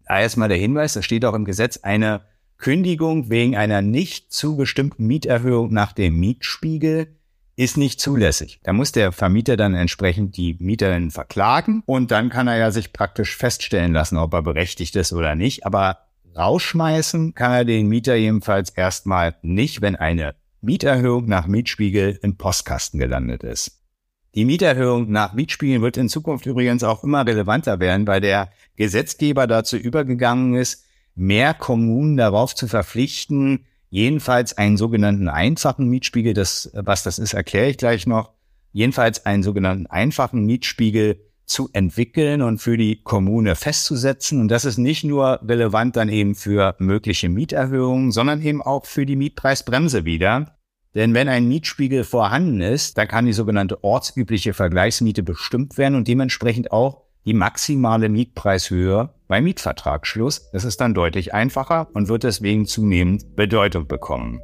Da 0.06 0.20
erstmal 0.20 0.48
der 0.48 0.58
Hinweis, 0.58 0.94
da 0.94 1.02
steht 1.02 1.24
auch 1.24 1.34
im 1.34 1.44
Gesetz, 1.44 1.78
eine 1.78 2.22
Kündigung 2.58 3.28
wegen 3.28 3.56
einer 3.56 3.82
nicht 3.82 4.32
zugestimmten 4.32 5.06
Mieterhöhung 5.06 5.72
nach 5.72 5.92
dem 5.92 6.18
Mietspiegel 6.18 7.15
ist 7.56 7.78
nicht 7.78 8.00
zulässig. 8.00 8.60
Da 8.62 8.72
muss 8.72 8.92
der 8.92 9.12
Vermieter 9.12 9.56
dann 9.56 9.74
entsprechend 9.74 10.36
die 10.36 10.56
Mieterin 10.60 11.10
verklagen 11.10 11.82
und 11.86 12.10
dann 12.10 12.28
kann 12.28 12.48
er 12.48 12.58
ja 12.58 12.70
sich 12.70 12.92
praktisch 12.92 13.34
feststellen 13.34 13.94
lassen, 13.94 14.18
ob 14.18 14.34
er 14.34 14.42
berechtigt 14.42 14.94
ist 14.96 15.12
oder 15.12 15.34
nicht. 15.34 15.64
Aber 15.64 16.00
rausschmeißen 16.36 17.34
kann 17.34 17.52
er 17.52 17.64
den 17.64 17.88
Mieter 17.88 18.14
jedenfalls 18.14 18.70
erstmal 18.70 19.36
nicht, 19.40 19.80
wenn 19.80 19.96
eine 19.96 20.34
Mieterhöhung 20.60 21.26
nach 21.26 21.46
Mietspiegel 21.46 22.18
im 22.22 22.36
Postkasten 22.36 23.00
gelandet 23.00 23.42
ist. 23.42 23.82
Die 24.34 24.44
Mieterhöhung 24.44 25.10
nach 25.10 25.32
Mietspiegel 25.32 25.80
wird 25.80 25.96
in 25.96 26.10
Zukunft 26.10 26.44
übrigens 26.44 26.84
auch 26.84 27.02
immer 27.04 27.26
relevanter 27.26 27.80
werden, 27.80 28.06
weil 28.06 28.20
der 28.20 28.50
Gesetzgeber 28.76 29.46
dazu 29.46 29.78
übergegangen 29.78 30.56
ist, 30.56 30.84
mehr 31.14 31.54
Kommunen 31.54 32.18
darauf 32.18 32.54
zu 32.54 32.68
verpflichten, 32.68 33.64
jedenfalls 33.90 34.56
einen 34.56 34.76
sogenannten 34.76 35.28
einfachen 35.28 35.88
Mietspiegel, 35.88 36.34
das, 36.34 36.70
was 36.74 37.02
das 37.02 37.18
ist, 37.18 37.34
erkläre 37.34 37.70
ich 37.70 37.78
gleich 37.78 38.06
noch, 38.06 38.32
jedenfalls 38.72 39.24
einen 39.24 39.42
sogenannten 39.42 39.86
einfachen 39.86 40.44
Mietspiegel 40.44 41.20
zu 41.46 41.70
entwickeln 41.72 42.42
und 42.42 42.58
für 42.58 42.76
die 42.76 43.02
Kommune 43.02 43.54
festzusetzen. 43.54 44.40
Und 44.40 44.48
das 44.48 44.64
ist 44.64 44.78
nicht 44.78 45.04
nur 45.04 45.40
relevant 45.46 45.96
dann 45.96 46.08
eben 46.08 46.34
für 46.34 46.74
mögliche 46.78 47.28
Mieterhöhungen, 47.28 48.10
sondern 48.10 48.42
eben 48.42 48.60
auch 48.60 48.84
für 48.84 49.06
die 49.06 49.16
Mietpreisbremse 49.16 50.04
wieder. 50.04 50.56
Denn 50.94 51.14
wenn 51.14 51.28
ein 51.28 51.46
Mietspiegel 51.46 52.04
vorhanden 52.04 52.60
ist, 52.60 52.98
dann 52.98 53.06
kann 53.06 53.26
die 53.26 53.32
sogenannte 53.32 53.84
ortsübliche 53.84 54.54
Vergleichsmiete 54.54 55.22
bestimmt 55.22 55.78
werden 55.78 55.94
und 55.94 56.08
dementsprechend 56.08 56.72
auch 56.72 57.05
die 57.26 57.34
maximale 57.34 58.08
Mietpreishöhe 58.08 59.10
beim 59.28 59.44
Mietvertragsschluss. 59.44 60.50
Das 60.52 60.64
ist 60.64 60.80
dann 60.80 60.94
deutlich 60.94 61.34
einfacher 61.34 61.88
und 61.92 62.08
wird 62.08 62.22
deswegen 62.22 62.66
zunehmend 62.66 63.34
Bedeutung 63.36 63.86
bekommen. 63.86 64.40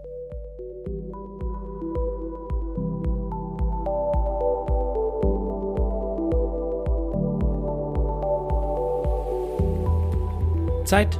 Zeit 10.85 11.19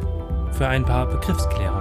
für 0.51 0.67
ein 0.69 0.85
paar 0.85 1.07
Begriffsklärungen. 1.07 1.72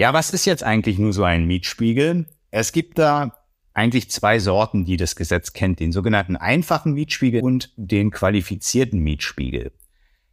Ja, 0.00 0.14
was 0.14 0.30
ist 0.30 0.46
jetzt 0.46 0.64
eigentlich 0.64 0.98
nur 0.98 1.12
so 1.12 1.24
ein 1.24 1.44
Mietspiegel? 1.44 2.24
Es 2.50 2.72
gibt 2.72 2.98
da 2.98 3.34
eigentlich 3.74 4.10
zwei 4.10 4.38
Sorten, 4.38 4.86
die 4.86 4.96
das 4.96 5.14
Gesetz 5.14 5.52
kennt, 5.52 5.78
den 5.78 5.92
sogenannten 5.92 6.36
einfachen 6.36 6.94
Mietspiegel 6.94 7.42
und 7.42 7.74
den 7.76 8.10
qualifizierten 8.10 9.00
Mietspiegel. 9.00 9.72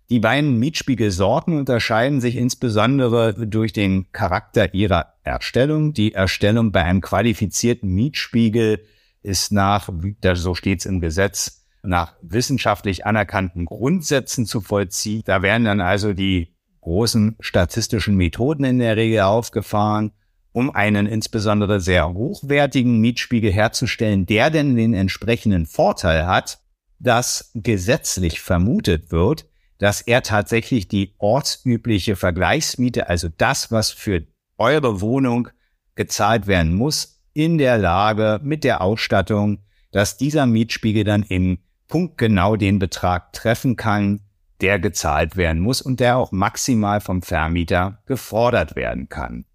Die 0.09 0.21
beiden 0.21 0.57
Mietspiegelsorten 0.57 1.59
unterscheiden 1.59 2.21
sich 2.21 2.37
insbesondere 2.37 3.33
durch 3.45 3.73
den 3.73 4.09
Charakter 4.13 4.73
ihrer 4.73 5.15
Erstellung. 5.23 5.91
Die 5.91 6.13
Erstellung 6.13 6.71
bei 6.71 6.85
einem 6.85 7.01
qualifizierten 7.01 7.89
Mietspiegel 7.89 8.85
ist 9.21 9.51
nach, 9.51 9.89
so 10.35 10.55
steht 10.55 10.79
es 10.79 10.85
im 10.85 11.01
Gesetz, 11.01 11.65
nach 11.83 12.13
wissenschaftlich 12.21 13.05
anerkannten 13.05 13.65
Grundsätzen 13.65 14.45
zu 14.45 14.61
vollziehen. 14.61 15.23
Da 15.25 15.41
werden 15.41 15.65
dann 15.65 15.81
also 15.81 16.13
die 16.13 16.56
großen 16.87 17.35
statistischen 17.41 18.15
Methoden 18.15 18.63
in 18.63 18.79
der 18.79 18.95
Regel 18.95 19.19
aufgefahren, 19.19 20.13
um 20.53 20.73
einen 20.73 21.05
insbesondere 21.05 21.81
sehr 21.81 22.13
hochwertigen 22.13 23.01
Mietspiegel 23.01 23.51
herzustellen, 23.51 24.25
der 24.25 24.49
denn 24.49 24.77
den 24.77 24.93
entsprechenden 24.93 25.65
Vorteil 25.65 26.25
hat, 26.25 26.59
dass 26.97 27.51
gesetzlich 27.55 28.39
vermutet 28.39 29.11
wird, 29.11 29.47
dass 29.79 30.01
er 30.01 30.23
tatsächlich 30.23 30.87
die 30.87 31.13
ortsübliche 31.17 32.15
Vergleichsmiete, 32.15 33.09
also 33.09 33.27
das, 33.37 33.69
was 33.69 33.91
für 33.91 34.25
eure 34.57 35.01
Wohnung 35.01 35.49
gezahlt 35.95 36.47
werden 36.47 36.73
muss, 36.73 37.21
in 37.33 37.57
der 37.57 37.77
Lage 37.77 38.39
mit 38.41 38.63
der 38.63 38.79
Ausstattung, 38.79 39.59
dass 39.91 40.15
dieser 40.15 40.45
Mietspiegel 40.45 41.03
dann 41.03 41.23
im 41.23 41.59
Punkt 41.89 42.17
genau 42.17 42.55
den 42.55 42.79
Betrag 42.79 43.33
treffen 43.33 43.75
kann, 43.75 44.21
der 44.61 44.79
gezahlt 44.79 45.37
werden 45.37 45.61
muss 45.61 45.81
und 45.81 45.99
der 45.99 46.17
auch 46.17 46.31
maximal 46.31 47.01
vom 47.01 47.21
Vermieter 47.21 47.99
gefordert 48.05 48.75
werden 48.75 49.09
kann. 49.09 49.45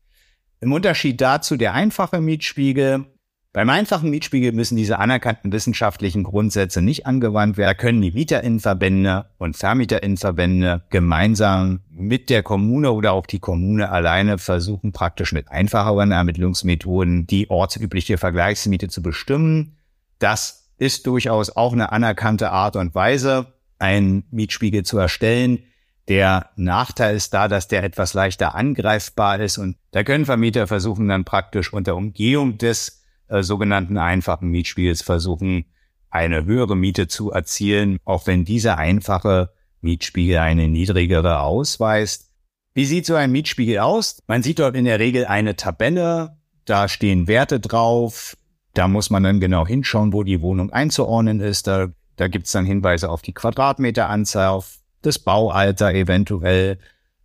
Im 0.61 0.73
Unterschied 0.73 1.21
dazu 1.21 1.57
der 1.57 1.75
einfache 1.75 2.21
Mietspiegel 2.21 3.07
beim 3.55 3.69
einfachen 3.69 4.09
Mietspiegel 4.09 4.53
müssen 4.53 4.77
diese 4.77 4.99
anerkannten 4.99 5.53
wissenschaftlichen 5.53 6.23
Grundsätze 6.23 6.81
nicht 6.81 7.05
angewandt 7.05 7.59
werden. 7.59 7.69
Da 7.69 7.75
können 7.75 8.01
die 8.01 8.11
Mieterinnenverbände 8.11 9.27
und 9.37 9.59
Vermieterinnenverbände 9.59 10.85
gemeinsam 10.89 11.81
mit 11.91 12.31
der 12.31 12.43
Kommune 12.43 12.93
oder 12.93 13.13
auch 13.13 13.27
die 13.27 13.41
Kommune 13.41 13.91
alleine 13.91 14.39
versuchen, 14.39 14.93
praktisch 14.93 15.33
mit 15.33 15.51
einfacheren 15.51 16.13
Ermittlungsmethoden 16.13 17.27
die 17.27 17.51
ortsübliche 17.51 18.17
Vergleichsmiete 18.17 18.89
zu 18.89 19.03
bestimmen. 19.03 19.77
Das 20.19 20.71
ist 20.79 21.07
durchaus 21.07 21.55
auch 21.55 21.75
eine 21.75 21.93
anerkannte 21.93 22.53
Art 22.53 22.77
und 22.77 22.95
Weise, 22.95 23.52
einen 23.83 24.25
Mietspiegel 24.31 24.85
zu 24.85 24.97
erstellen. 24.99 25.65
Der 26.09 26.51
Nachteil 26.57 27.17
ist 27.17 27.35
da, 27.35 27.49
dass 27.49 27.69
der 27.69 27.85
etwas 27.85 28.15
leichter 28.15 28.55
angreifbar 28.55 29.41
ist 29.41 29.59
und 29.59 29.77
da 29.91 30.03
können 30.03 30.25
Vermieter 30.25 30.67
versuchen 30.67 31.09
dann 31.09 31.25
praktisch 31.25 31.73
unter 31.73 31.97
Umgehung 31.97 32.59
des 32.59 33.03
äh, 33.29 33.43
sogenannten 33.43 33.99
einfachen 33.99 34.49
Mietspiegels 34.49 35.03
versuchen, 35.03 35.67
eine 36.11 36.45
höhere 36.45 36.77
Miete 36.77 37.09
zu 37.09 37.31
erzielen, 37.31 37.99
auch 38.05 38.27
wenn 38.27 38.45
dieser 38.45 38.79
einfache 38.79 39.51
Mietspiegel 39.81 40.39
eine 40.39 40.69
niedrigere 40.69 41.41
ausweist. 41.41 42.31
Wie 42.75 42.85
sieht 42.85 43.07
so 43.07 43.15
ein 43.15 43.33
Mietspiegel 43.33 43.79
aus? 43.79 44.23
Man 44.27 44.43
sieht 44.43 44.59
dort 44.59 44.77
in 44.77 44.85
der 44.85 44.99
Regel 44.99 45.27
eine 45.27 45.57
Tabelle, 45.57 46.37
da 46.65 46.89
stehen 46.89 47.27
Werte 47.29 47.61
drauf, 47.61 48.37
da 48.75 48.89
muss 48.89 49.11
man 49.11 49.23
dann 49.23 49.41
genau 49.41 49.67
hinschauen, 49.67 50.13
wo 50.13 50.23
die 50.23 50.41
Wohnung 50.41 50.71
einzuordnen 50.71 51.41
ist. 51.41 51.67
Da, 51.67 51.89
da 52.23 52.29
gibt's 52.29 52.53
dann 52.53 52.65
Hinweise 52.65 53.11
auf 53.11 53.21
die 53.21 53.33
Quadratmeteranzahl, 53.33 54.47
auf 54.47 54.79
das 55.03 55.19
Baualter 55.19 55.93
eventuell 55.93 56.79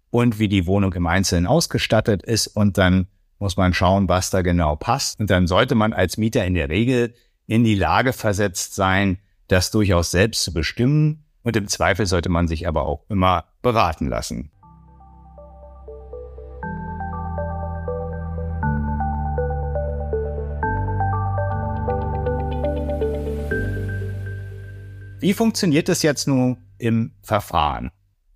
und 0.09 0.39
wie 0.39 0.47
die 0.47 0.65
Wohnung 0.65 0.91
im 0.93 1.05
Einzelnen 1.05 1.45
ausgestattet 1.45 2.23
ist. 2.23 2.47
Und 2.47 2.79
dann 2.79 3.05
muss 3.37 3.57
man 3.57 3.75
schauen, 3.75 4.09
was 4.09 4.31
da 4.31 4.41
genau 4.41 4.75
passt. 4.75 5.19
Und 5.19 5.29
dann 5.29 5.45
sollte 5.45 5.75
man 5.75 5.93
als 5.93 6.17
Mieter 6.17 6.43
in 6.47 6.55
der 6.55 6.69
Regel 6.69 7.13
in 7.45 7.63
die 7.63 7.75
Lage 7.75 8.11
versetzt 8.11 8.73
sein, 8.73 9.19
das 9.47 9.69
durchaus 9.69 10.09
selbst 10.09 10.41
zu 10.41 10.51
bestimmen. 10.51 11.25
Und 11.43 11.55
im 11.55 11.67
Zweifel 11.67 12.07
sollte 12.07 12.29
man 12.29 12.47
sich 12.47 12.67
aber 12.67 12.87
auch 12.87 13.05
immer 13.07 13.45
beraten 13.61 14.09
lassen. 14.09 14.49
Wie 25.19 25.33
funktioniert 25.33 25.89
das 25.89 26.03
jetzt 26.03 26.27
nun 26.27 26.57
im 26.77 27.13
Verfahren? 27.23 27.89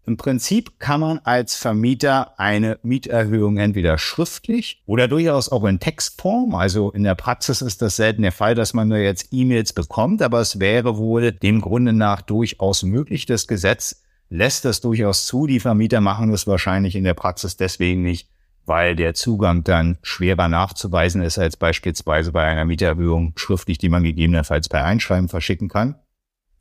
Im 0.07 0.17
Prinzip 0.17 0.79
kann 0.79 0.99
man 0.99 1.19
als 1.19 1.55
Vermieter 1.55 2.39
eine 2.39 2.79
Mieterhöhung 2.81 3.57
entweder 3.57 3.99
schriftlich 3.99 4.81
oder 4.87 5.07
durchaus 5.07 5.49
auch 5.49 5.63
in 5.65 5.79
Textform. 5.79 6.55
Also 6.55 6.89
in 6.91 7.03
der 7.03 7.13
Praxis 7.13 7.61
ist 7.61 7.83
das 7.83 7.97
selten 7.97 8.23
der 8.23 8.31
Fall, 8.31 8.55
dass 8.55 8.73
man 8.73 8.87
nur 8.87 8.97
jetzt 8.97 9.27
E-Mails 9.29 9.73
bekommt, 9.73 10.23
aber 10.23 10.39
es 10.39 10.59
wäre 10.59 10.97
wohl 10.97 11.31
dem 11.31 11.61
Grunde 11.61 11.93
nach 11.93 12.23
durchaus 12.23 12.81
möglich. 12.81 13.27
Das 13.27 13.45
Gesetz 13.45 14.01
lässt 14.29 14.65
das 14.65 14.81
durchaus 14.81 15.27
zu. 15.27 15.45
Die 15.45 15.59
Vermieter 15.59 16.01
machen 16.01 16.31
das 16.31 16.47
wahrscheinlich 16.47 16.95
in 16.95 17.03
der 17.03 17.13
Praxis 17.13 17.57
deswegen 17.57 18.01
nicht, 18.01 18.27
weil 18.65 18.95
der 18.95 19.13
Zugang 19.13 19.63
dann 19.63 19.99
schwerer 20.01 20.47
nachzuweisen 20.47 21.21
ist 21.21 21.37
als 21.37 21.57
beispielsweise 21.57 22.31
bei 22.31 22.43
einer 22.43 22.65
Mieterhöhung 22.65 23.33
schriftlich, 23.35 23.77
die 23.77 23.89
man 23.89 24.03
gegebenenfalls 24.03 24.67
per 24.67 24.83
Einschreiben 24.83 25.29
verschicken 25.29 25.69
kann. 25.69 25.93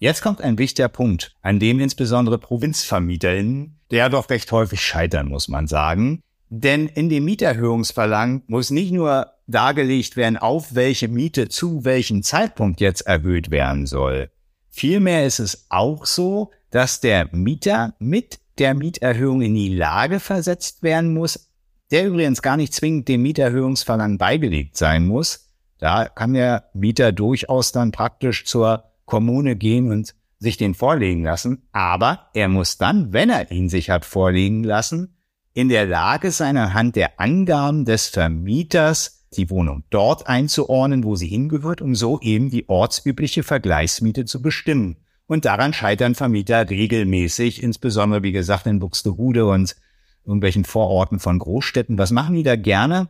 Jetzt 0.02 0.22
kommt 0.22 0.40
ein 0.40 0.56
wichtiger 0.56 0.88
Punkt, 0.88 1.36
an 1.42 1.58
dem 1.58 1.78
insbesondere 1.78 2.38
ProvinzvermieterInnen, 2.38 3.78
der 3.90 4.08
doch 4.08 4.30
recht 4.30 4.50
häufig 4.50 4.80
scheitern, 4.80 5.28
muss 5.28 5.46
man 5.46 5.66
sagen. 5.66 6.22
Denn 6.48 6.88
in 6.88 7.10
dem 7.10 7.26
Mieterhöhungsverlangen 7.26 8.42
muss 8.46 8.70
nicht 8.70 8.92
nur 8.92 9.34
dargelegt 9.46 10.16
werden, 10.16 10.38
auf 10.38 10.74
welche 10.74 11.08
Miete 11.08 11.50
zu 11.50 11.84
welchem 11.84 12.22
Zeitpunkt 12.22 12.80
jetzt 12.80 13.02
erhöht 13.02 13.50
werden 13.50 13.84
soll. 13.84 14.30
Vielmehr 14.70 15.26
ist 15.26 15.38
es 15.38 15.66
auch 15.68 16.06
so, 16.06 16.50
dass 16.70 17.00
der 17.00 17.28
Mieter 17.32 17.94
mit 17.98 18.40
der 18.56 18.72
Mieterhöhung 18.72 19.42
in 19.42 19.54
die 19.54 19.76
Lage 19.76 20.18
versetzt 20.18 20.82
werden 20.82 21.12
muss, 21.12 21.50
der 21.90 22.06
übrigens 22.06 22.40
gar 22.40 22.56
nicht 22.56 22.72
zwingend 22.72 23.06
dem 23.06 23.20
Mieterhöhungsverlangen 23.20 24.16
beigelegt 24.16 24.78
sein 24.78 25.06
muss. 25.06 25.50
Da 25.76 26.06
kann 26.06 26.32
der 26.32 26.70
Mieter 26.72 27.12
durchaus 27.12 27.72
dann 27.72 27.92
praktisch 27.92 28.46
zur 28.46 28.89
Kommune 29.10 29.56
gehen 29.56 29.90
und 29.90 30.14
sich 30.38 30.56
den 30.56 30.74
vorlegen 30.74 31.22
lassen. 31.22 31.68
Aber 31.72 32.30
er 32.32 32.48
muss 32.48 32.78
dann, 32.78 33.12
wenn 33.12 33.28
er 33.28 33.50
ihn 33.50 33.68
sich 33.68 33.90
hat 33.90 34.06
vorlegen 34.06 34.64
lassen, 34.64 35.16
in 35.52 35.68
der 35.68 35.84
Lage 35.84 36.30
sein, 36.30 36.56
anhand 36.56 36.96
der 36.96 37.20
Angaben 37.20 37.84
des 37.84 38.08
Vermieters 38.08 39.26
die 39.36 39.50
Wohnung 39.50 39.84
dort 39.90 40.26
einzuordnen, 40.26 41.04
wo 41.04 41.16
sie 41.16 41.28
hingehört, 41.28 41.82
um 41.82 41.94
so 41.94 42.20
eben 42.20 42.50
die 42.50 42.68
ortsübliche 42.68 43.42
Vergleichsmiete 43.42 44.24
zu 44.24 44.40
bestimmen. 44.40 44.96
Und 45.26 45.44
daran 45.44 45.72
scheitern 45.72 46.14
Vermieter 46.14 46.68
regelmäßig, 46.70 47.62
insbesondere 47.62 48.22
wie 48.22 48.32
gesagt 48.32 48.66
in 48.66 48.80
Buxtehude 48.80 49.46
und 49.46 49.76
irgendwelchen 50.24 50.64
Vororten 50.64 51.20
von 51.20 51.38
Großstädten. 51.38 51.98
Was 51.98 52.10
machen 52.10 52.34
die 52.34 52.42
da 52.42 52.56
gerne? 52.56 53.08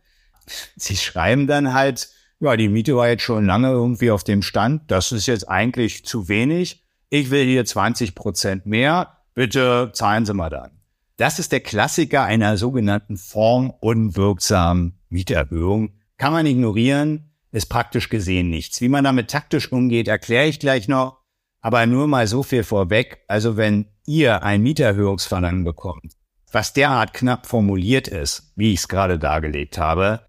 Sie 0.75 0.97
schreiben 0.97 1.47
dann 1.47 1.73
halt, 1.73 2.09
ja, 2.41 2.57
die 2.57 2.69
Miete 2.69 2.95
war 2.95 3.07
jetzt 3.07 3.23
schon 3.23 3.45
lange 3.45 3.69
irgendwie 3.69 4.11
auf 4.11 4.23
dem 4.23 4.41
Stand. 4.41 4.89
Das 4.89 5.11
ist 5.11 5.27
jetzt 5.27 5.47
eigentlich 5.47 6.05
zu 6.05 6.27
wenig. 6.27 6.83
Ich 7.09 7.29
will 7.29 7.45
hier 7.45 7.65
20 7.65 8.15
Prozent 8.15 8.65
mehr. 8.65 9.17
Bitte 9.35 9.91
zahlen 9.93 10.25
Sie 10.25 10.33
mal 10.33 10.49
dann. 10.49 10.71
Das 11.17 11.37
ist 11.37 11.51
der 11.51 11.59
Klassiker 11.59 12.23
einer 12.23 12.57
sogenannten 12.57 13.15
formunwirksamen 13.15 14.99
Mieterhöhung. 15.09 15.93
Kann 16.17 16.33
man 16.33 16.47
ignorieren, 16.47 17.31
ist 17.51 17.67
praktisch 17.67 18.09
gesehen 18.09 18.49
nichts. 18.49 18.81
Wie 18.81 18.89
man 18.89 19.03
damit 19.03 19.29
taktisch 19.29 19.71
umgeht, 19.71 20.07
erkläre 20.07 20.47
ich 20.47 20.59
gleich 20.59 20.87
noch. 20.87 21.19
Aber 21.59 21.85
nur 21.85 22.07
mal 22.07 22.25
so 22.25 22.41
viel 22.41 22.63
vorweg. 22.63 23.23
Also 23.27 23.55
wenn 23.55 23.85
ihr 24.07 24.41
ein 24.41 24.63
Mieterhöhungsverlangen 24.63 25.63
bekommt, 25.63 26.13
was 26.51 26.73
derart 26.73 27.13
knapp 27.13 27.45
formuliert 27.45 28.07
ist, 28.07 28.51
wie 28.55 28.73
ich 28.73 28.79
es 28.79 28.87
gerade 28.87 29.19
dargelegt 29.19 29.77
habe, 29.77 30.27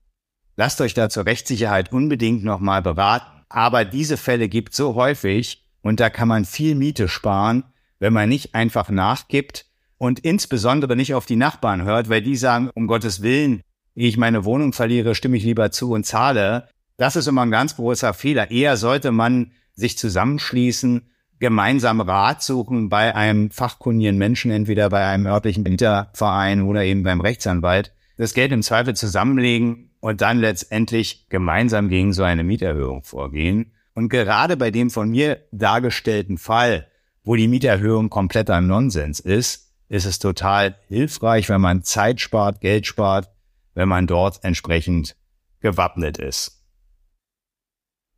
lasst 0.63 0.81
euch 0.81 0.95
da 0.95 1.09
zur 1.09 1.27
Rechtssicherheit 1.27 1.91
unbedingt 1.91 2.45
nochmal 2.45 2.83
beraten. 2.83 3.43
Aber 3.49 3.85
diese 3.85 4.17
Fälle 4.17 4.49
gibt 4.49 4.77
so 4.77 4.95
häufig 4.95 5.67
und 5.81 5.99
da 5.99 6.09
kann 6.09 6.29
man 6.29 6.45
viel 6.45 6.77
Miete 6.77 7.09
sparen, 7.09 7.65
wenn 7.99 8.13
man 8.13 8.29
nicht 8.29 8.55
einfach 8.55 8.89
nachgibt 8.89 9.67
und 9.99 10.21
insbesondere 10.21 10.95
nicht 10.95 11.15
auf 11.15 11.27
die 11.27 11.35
Nachbarn 11.35 11.83
hört, 11.83 12.09
weil 12.09 12.23
die 12.23 12.37
sagen, 12.37 12.71
um 12.75 12.87
Gottes 12.87 13.23
Willen, 13.23 13.63
ich 13.97 14.17
meine 14.19 14.45
Wohnung 14.45 14.73
verliere, 14.73 15.17
stimme 15.17 15.37
ich 15.37 15.43
lieber 15.43 15.73
zu 15.73 15.91
und 15.91 16.07
zahle. 16.07 16.69
Das 16.97 17.17
ist 17.17 17.27
immer 17.27 17.43
ein 17.43 17.51
ganz 17.51 17.75
großer 17.75 18.15
Fehler. 18.15 18.53
Eher 18.53 18.77
sollte 18.77 19.11
man 19.11 19.51
sich 19.75 19.99
zusammenschließen, 19.99 21.11
gemeinsam 21.41 22.01
Rat 22.01 22.41
suchen 22.41 22.89
bei 22.89 23.17
einem 23.17 23.51
fachkundigen 23.51 24.17
Menschen, 24.17 24.53
entweder 24.53 24.91
bei 24.91 25.05
einem 25.07 25.27
örtlichen 25.27 25.65
Mieterverein 25.65 26.63
oder 26.63 26.85
eben 26.85 27.03
beim 27.03 27.21
Rechtsanwalt, 27.21 27.93
das 28.17 28.33
Geld 28.33 28.53
im 28.53 28.63
Zweifel 28.63 28.95
zusammenlegen 28.95 29.89
und 30.03 30.21
dann 30.21 30.41
letztendlich 30.41 31.29
gemeinsam 31.29 31.89
gegen 31.89 32.13
so 32.13 32.25
eine 32.25 32.43
Mieterhöhung 32.43 33.05
vorgehen. 33.05 33.73
Und 33.95 34.09
gerade 34.09 34.57
bei 34.57 34.73
dem 34.73 34.91
von 34.91 35.09
mir 35.09 35.47
dargestellten 35.53 36.39
Fall, 36.39 36.89
wo 37.23 37.37
die 37.37 37.47
Mieterhöhung 37.47 38.11
kompletter 38.11 38.61
Nonsens 38.61 39.21
ist, 39.21 39.73
ist 39.89 40.05
es 40.05 40.19
total 40.19 40.77
hilfreich, 40.89 41.49
wenn 41.49 41.61
man 41.61 41.85
Zeit 41.85 42.21
spart, 42.21 42.61
Geld 42.61 42.85
spart, 42.87 43.31
wenn 43.75 43.89
man 43.89 44.09
dort 44.09 44.43
entsprechend 44.43 45.15
gewappnet 45.61 46.19
ist. 46.19 46.65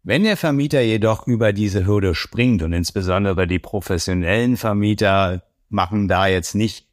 Wenn 0.03 0.25
der 0.25 0.39
Vermieter 0.39 0.81
jedoch 0.81 1.27
über 1.27 1.53
diese 1.53 1.85
Hürde 1.85 2.15
springt 2.15 2.63
und 2.63 2.73
insbesondere 2.73 3.47
die 3.47 3.59
professionellen 3.59 4.57
Vermieter 4.57 5.43
machen 5.69 6.09
da 6.09 6.29
jetzt 6.29 6.55
nicht, 6.55 6.89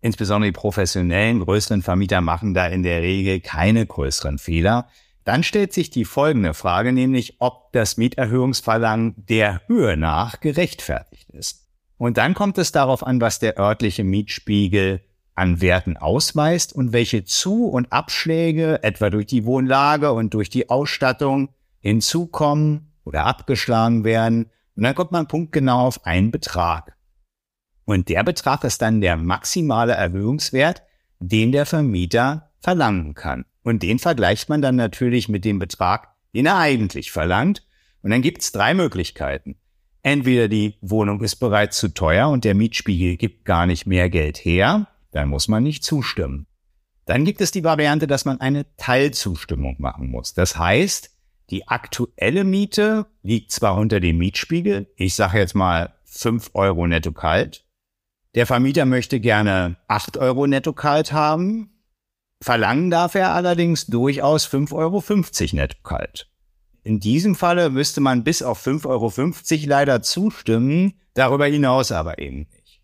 insbesondere 0.00 0.52
die 0.52 0.58
professionellen 0.58 1.40
größeren 1.40 1.82
Vermieter 1.82 2.20
machen 2.20 2.54
da 2.54 2.66
in 2.66 2.82
der 2.82 3.02
Regel 3.02 3.40
keine 3.40 3.86
größeren 3.86 4.38
Fehler, 4.38 4.88
dann 5.24 5.42
stellt 5.42 5.72
sich 5.72 5.90
die 5.90 6.06
folgende 6.06 6.54
Frage, 6.54 6.92
nämlich 6.92 7.36
ob 7.38 7.72
das 7.72 7.98
Mieterhöhungsverlangen 7.98 9.14
der 9.16 9.60
Höhe 9.66 9.96
nach 9.96 10.40
gerechtfertigt 10.40 11.28
ist. 11.30 11.66
Und 11.98 12.16
dann 12.16 12.32
kommt 12.34 12.56
es 12.58 12.72
darauf 12.72 13.06
an, 13.06 13.20
was 13.20 13.38
der 13.38 13.58
örtliche 13.58 14.04
Mietspiegel 14.04 15.02
an 15.34 15.60
Werten 15.60 15.96
ausweist 15.96 16.72
und 16.72 16.92
welche 16.92 17.24
Zu- 17.24 17.66
und 17.66 17.92
Abschläge, 17.92 18.82
etwa 18.82 19.10
durch 19.10 19.26
die 19.26 19.44
Wohnlage 19.44 20.12
und 20.12 20.34
durch 20.34 20.48
die 20.48 20.70
Ausstattung, 20.70 21.50
hinzukommen 21.80 22.92
oder 23.04 23.24
abgeschlagen 23.24 24.04
werden. 24.04 24.50
Und 24.76 24.82
dann 24.82 24.94
kommt 24.94 25.12
man 25.12 25.28
punktgenau 25.28 25.86
auf 25.86 26.04
einen 26.06 26.30
Betrag. 26.30 26.96
Und 27.88 28.10
der 28.10 28.22
Betrag 28.22 28.64
ist 28.64 28.82
dann 28.82 29.00
der 29.00 29.16
maximale 29.16 29.94
Erhöhungswert, 29.94 30.82
den 31.20 31.52
der 31.52 31.64
Vermieter 31.64 32.50
verlangen 32.60 33.14
kann. 33.14 33.46
Und 33.62 33.82
den 33.82 33.98
vergleicht 33.98 34.50
man 34.50 34.60
dann 34.60 34.76
natürlich 34.76 35.30
mit 35.30 35.46
dem 35.46 35.58
Betrag, 35.58 36.08
den 36.34 36.44
er 36.44 36.58
eigentlich 36.58 37.10
verlangt. 37.10 37.66
Und 38.02 38.10
dann 38.10 38.20
gibt 38.20 38.42
es 38.42 38.52
drei 38.52 38.74
Möglichkeiten. 38.74 39.56
Entweder 40.02 40.48
die 40.48 40.74
Wohnung 40.82 41.22
ist 41.22 41.36
bereits 41.36 41.78
zu 41.78 41.88
teuer 41.88 42.28
und 42.28 42.44
der 42.44 42.54
Mietspiegel 42.54 43.16
gibt 43.16 43.46
gar 43.46 43.64
nicht 43.64 43.86
mehr 43.86 44.10
Geld 44.10 44.36
her, 44.36 44.88
dann 45.12 45.30
muss 45.30 45.48
man 45.48 45.62
nicht 45.62 45.82
zustimmen. 45.82 46.46
Dann 47.06 47.24
gibt 47.24 47.40
es 47.40 47.52
die 47.52 47.64
Variante, 47.64 48.06
dass 48.06 48.26
man 48.26 48.38
eine 48.38 48.66
Teilzustimmung 48.76 49.76
machen 49.78 50.10
muss. 50.10 50.34
Das 50.34 50.58
heißt, 50.58 51.10
die 51.48 51.68
aktuelle 51.68 52.44
Miete 52.44 53.06
liegt 53.22 53.50
zwar 53.50 53.78
unter 53.78 53.98
dem 53.98 54.18
Mietspiegel, 54.18 54.92
ich 54.96 55.14
sage 55.14 55.38
jetzt 55.38 55.54
mal 55.54 55.94
fünf 56.04 56.50
Euro 56.52 56.86
netto 56.86 57.12
kalt. 57.12 57.64
Der 58.34 58.46
Vermieter 58.46 58.84
möchte 58.84 59.20
gerne 59.20 59.76
acht 59.88 60.16
Euro 60.16 60.46
netto 60.46 60.72
kalt 60.72 61.12
haben. 61.12 61.70
Verlangen 62.42 62.90
darf 62.90 63.14
er 63.14 63.32
allerdings 63.32 63.86
durchaus 63.86 64.44
fünf 64.44 64.72
Euro 64.72 65.00
netto 65.00 65.82
kalt. 65.82 66.30
In 66.84 67.00
diesem 67.00 67.34
Falle 67.34 67.70
müsste 67.70 68.00
man 68.00 68.24
bis 68.24 68.42
auf 68.42 68.58
fünf 68.58 68.86
Euro 68.86 69.10
leider 69.66 70.02
zustimmen, 70.02 70.94
darüber 71.14 71.46
hinaus 71.46 71.90
aber 71.92 72.18
eben 72.18 72.46
nicht. 72.54 72.80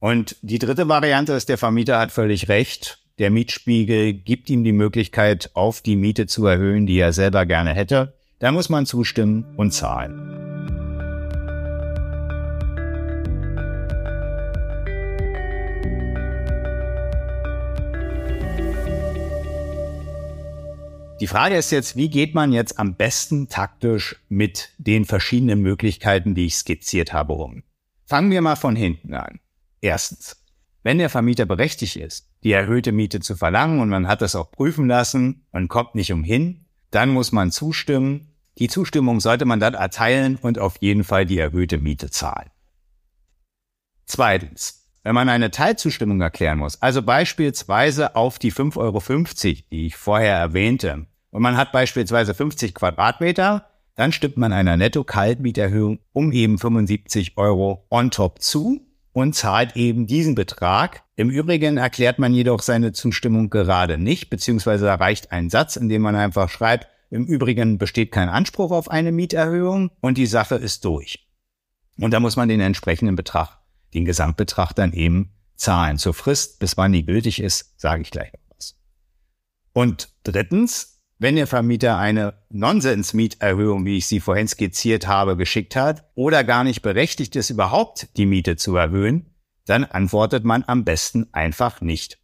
Und 0.00 0.36
die 0.42 0.58
dritte 0.58 0.88
Variante 0.88 1.32
ist, 1.32 1.48
der 1.48 1.58
Vermieter 1.58 1.98
hat 1.98 2.12
völlig 2.12 2.48
recht 2.48 2.98
der 3.18 3.30
Mietspiegel 3.30 4.12
gibt 4.12 4.48
ihm 4.48 4.62
die 4.62 4.72
Möglichkeit, 4.72 5.50
auf 5.54 5.80
die 5.80 5.96
Miete 5.96 6.26
zu 6.26 6.46
erhöhen, 6.46 6.86
die 6.86 6.98
er 6.98 7.12
selber 7.12 7.46
gerne 7.46 7.74
hätte. 7.74 8.14
Da 8.38 8.52
muss 8.52 8.68
man 8.68 8.86
zustimmen 8.86 9.44
und 9.56 9.72
zahlen. 9.72 10.37
Die 21.20 21.26
Frage 21.26 21.56
ist 21.56 21.72
jetzt, 21.72 21.96
wie 21.96 22.10
geht 22.10 22.36
man 22.36 22.52
jetzt 22.52 22.78
am 22.78 22.94
besten 22.94 23.48
taktisch 23.48 24.16
mit 24.28 24.70
den 24.78 25.04
verschiedenen 25.04 25.60
Möglichkeiten, 25.60 26.36
die 26.36 26.46
ich 26.46 26.54
skizziert 26.54 27.12
habe, 27.12 27.32
um? 27.32 27.64
Fangen 28.06 28.30
wir 28.30 28.40
mal 28.40 28.54
von 28.54 28.76
hinten 28.76 29.14
an. 29.14 29.40
Erstens, 29.80 30.36
wenn 30.84 30.98
der 30.98 31.10
Vermieter 31.10 31.44
berechtigt 31.44 31.96
ist, 31.96 32.28
die 32.44 32.52
erhöhte 32.52 32.92
Miete 32.92 33.18
zu 33.18 33.34
verlangen 33.34 33.80
und 33.80 33.88
man 33.88 34.06
hat 34.06 34.22
das 34.22 34.36
auch 34.36 34.52
prüfen 34.52 34.86
lassen 34.86 35.44
und 35.50 35.66
kommt 35.66 35.96
nicht 35.96 36.12
umhin, 36.12 36.66
dann 36.92 37.10
muss 37.10 37.32
man 37.32 37.50
zustimmen. 37.50 38.32
Die 38.58 38.68
Zustimmung 38.68 39.18
sollte 39.18 39.44
man 39.44 39.58
dann 39.58 39.74
erteilen 39.74 40.36
und 40.36 40.60
auf 40.60 40.76
jeden 40.80 41.02
Fall 41.02 41.26
die 41.26 41.38
erhöhte 41.38 41.78
Miete 41.78 42.10
zahlen. 42.10 42.50
Zweitens, 44.06 44.77
wenn 45.08 45.14
man 45.14 45.30
eine 45.30 45.50
Teilzustimmung 45.50 46.20
erklären 46.20 46.58
muss, 46.58 46.82
also 46.82 47.00
beispielsweise 47.00 48.14
auf 48.14 48.38
die 48.38 48.52
5,50 48.52 48.76
Euro, 48.76 49.62
die 49.70 49.86
ich 49.86 49.96
vorher 49.96 50.36
erwähnte, 50.36 51.06
und 51.30 51.40
man 51.40 51.56
hat 51.56 51.72
beispielsweise 51.72 52.34
50 52.34 52.74
Quadratmeter, 52.74 53.64
dann 53.94 54.12
stimmt 54.12 54.36
man 54.36 54.52
einer 54.52 54.76
Netto-Kaltmieterhöhung 54.76 56.00
um 56.12 56.30
eben 56.30 56.58
75 56.58 57.38
Euro 57.38 57.86
on 57.88 58.10
top 58.10 58.42
zu 58.42 58.82
und 59.14 59.34
zahlt 59.34 59.76
eben 59.76 60.06
diesen 60.06 60.34
Betrag. 60.34 61.04
Im 61.16 61.30
Übrigen 61.30 61.78
erklärt 61.78 62.18
man 62.18 62.34
jedoch 62.34 62.60
seine 62.60 62.92
Zustimmung 62.92 63.48
gerade 63.48 63.96
nicht, 63.96 64.28
beziehungsweise 64.28 64.84
da 64.84 64.96
reicht 64.96 65.32
ein 65.32 65.48
Satz, 65.48 65.76
in 65.76 65.88
dem 65.88 66.02
man 66.02 66.16
einfach 66.16 66.50
schreibt, 66.50 66.86
im 67.08 67.24
Übrigen 67.24 67.78
besteht 67.78 68.12
kein 68.12 68.28
Anspruch 68.28 68.72
auf 68.72 68.90
eine 68.90 69.10
Mieterhöhung 69.10 69.90
und 70.02 70.18
die 70.18 70.26
Sache 70.26 70.56
ist 70.56 70.84
durch. 70.84 71.26
Und 71.98 72.12
da 72.12 72.20
muss 72.20 72.36
man 72.36 72.50
den 72.50 72.60
entsprechenden 72.60 73.16
Betrag, 73.16 73.57
den 73.94 74.04
Gesamtbetrag 74.04 74.72
dann 74.72 74.92
eben 74.92 75.32
zahlen. 75.56 75.98
Zur 75.98 76.14
Frist, 76.14 76.58
bis 76.58 76.76
wann 76.76 76.92
die 76.92 77.04
gültig 77.04 77.40
ist, 77.40 77.80
sage 77.80 78.02
ich 78.02 78.10
gleich 78.10 78.32
noch 78.32 78.56
was. 78.56 78.76
Und 79.72 80.10
drittens, 80.24 81.02
wenn 81.18 81.36
der 81.36 81.46
Vermieter 81.46 81.98
eine 81.98 82.34
Nonsens-Mieterhöhung, 82.50 83.84
wie 83.84 83.96
ich 83.96 84.06
sie 84.06 84.20
vorhin 84.20 84.48
skizziert 84.48 85.06
habe, 85.06 85.36
geschickt 85.36 85.74
hat 85.74 86.08
oder 86.14 86.44
gar 86.44 86.64
nicht 86.64 86.82
berechtigt 86.82 87.34
ist, 87.36 87.50
überhaupt 87.50 88.16
die 88.16 88.26
Miete 88.26 88.56
zu 88.56 88.76
erhöhen, 88.76 89.34
dann 89.64 89.84
antwortet 89.84 90.44
man 90.44 90.64
am 90.66 90.84
besten 90.84 91.26
einfach 91.32 91.80
nicht. 91.80 92.18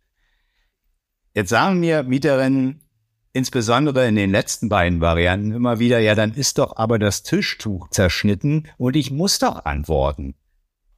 Jetzt 1.34 1.50
sagen 1.50 1.80
mir 1.80 2.04
Mieterinnen, 2.04 2.88
insbesondere 3.32 4.06
in 4.06 4.14
den 4.14 4.30
letzten 4.30 4.68
beiden 4.68 5.00
Varianten 5.00 5.50
immer 5.50 5.80
wieder, 5.80 5.98
ja, 5.98 6.14
dann 6.14 6.32
ist 6.32 6.58
doch 6.58 6.76
aber 6.76 7.00
das 7.00 7.24
Tischtuch 7.24 7.88
zerschnitten 7.90 8.68
und 8.78 8.94
ich 8.94 9.10
muss 9.10 9.40
doch 9.40 9.64
antworten. 9.64 10.36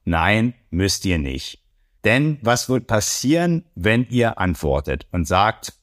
Nein, 0.07 0.53
müsst 0.69 1.03
ihr 1.05 1.17
nicht. 1.17 1.61
Denn 2.05 2.37
was 2.41 2.69
wird 2.69 2.87
passieren, 2.87 3.65
wenn 3.75 4.07
ihr 4.09 4.39
antwortet 4.39 5.05
und 5.11 5.27
sagt, 5.27 5.73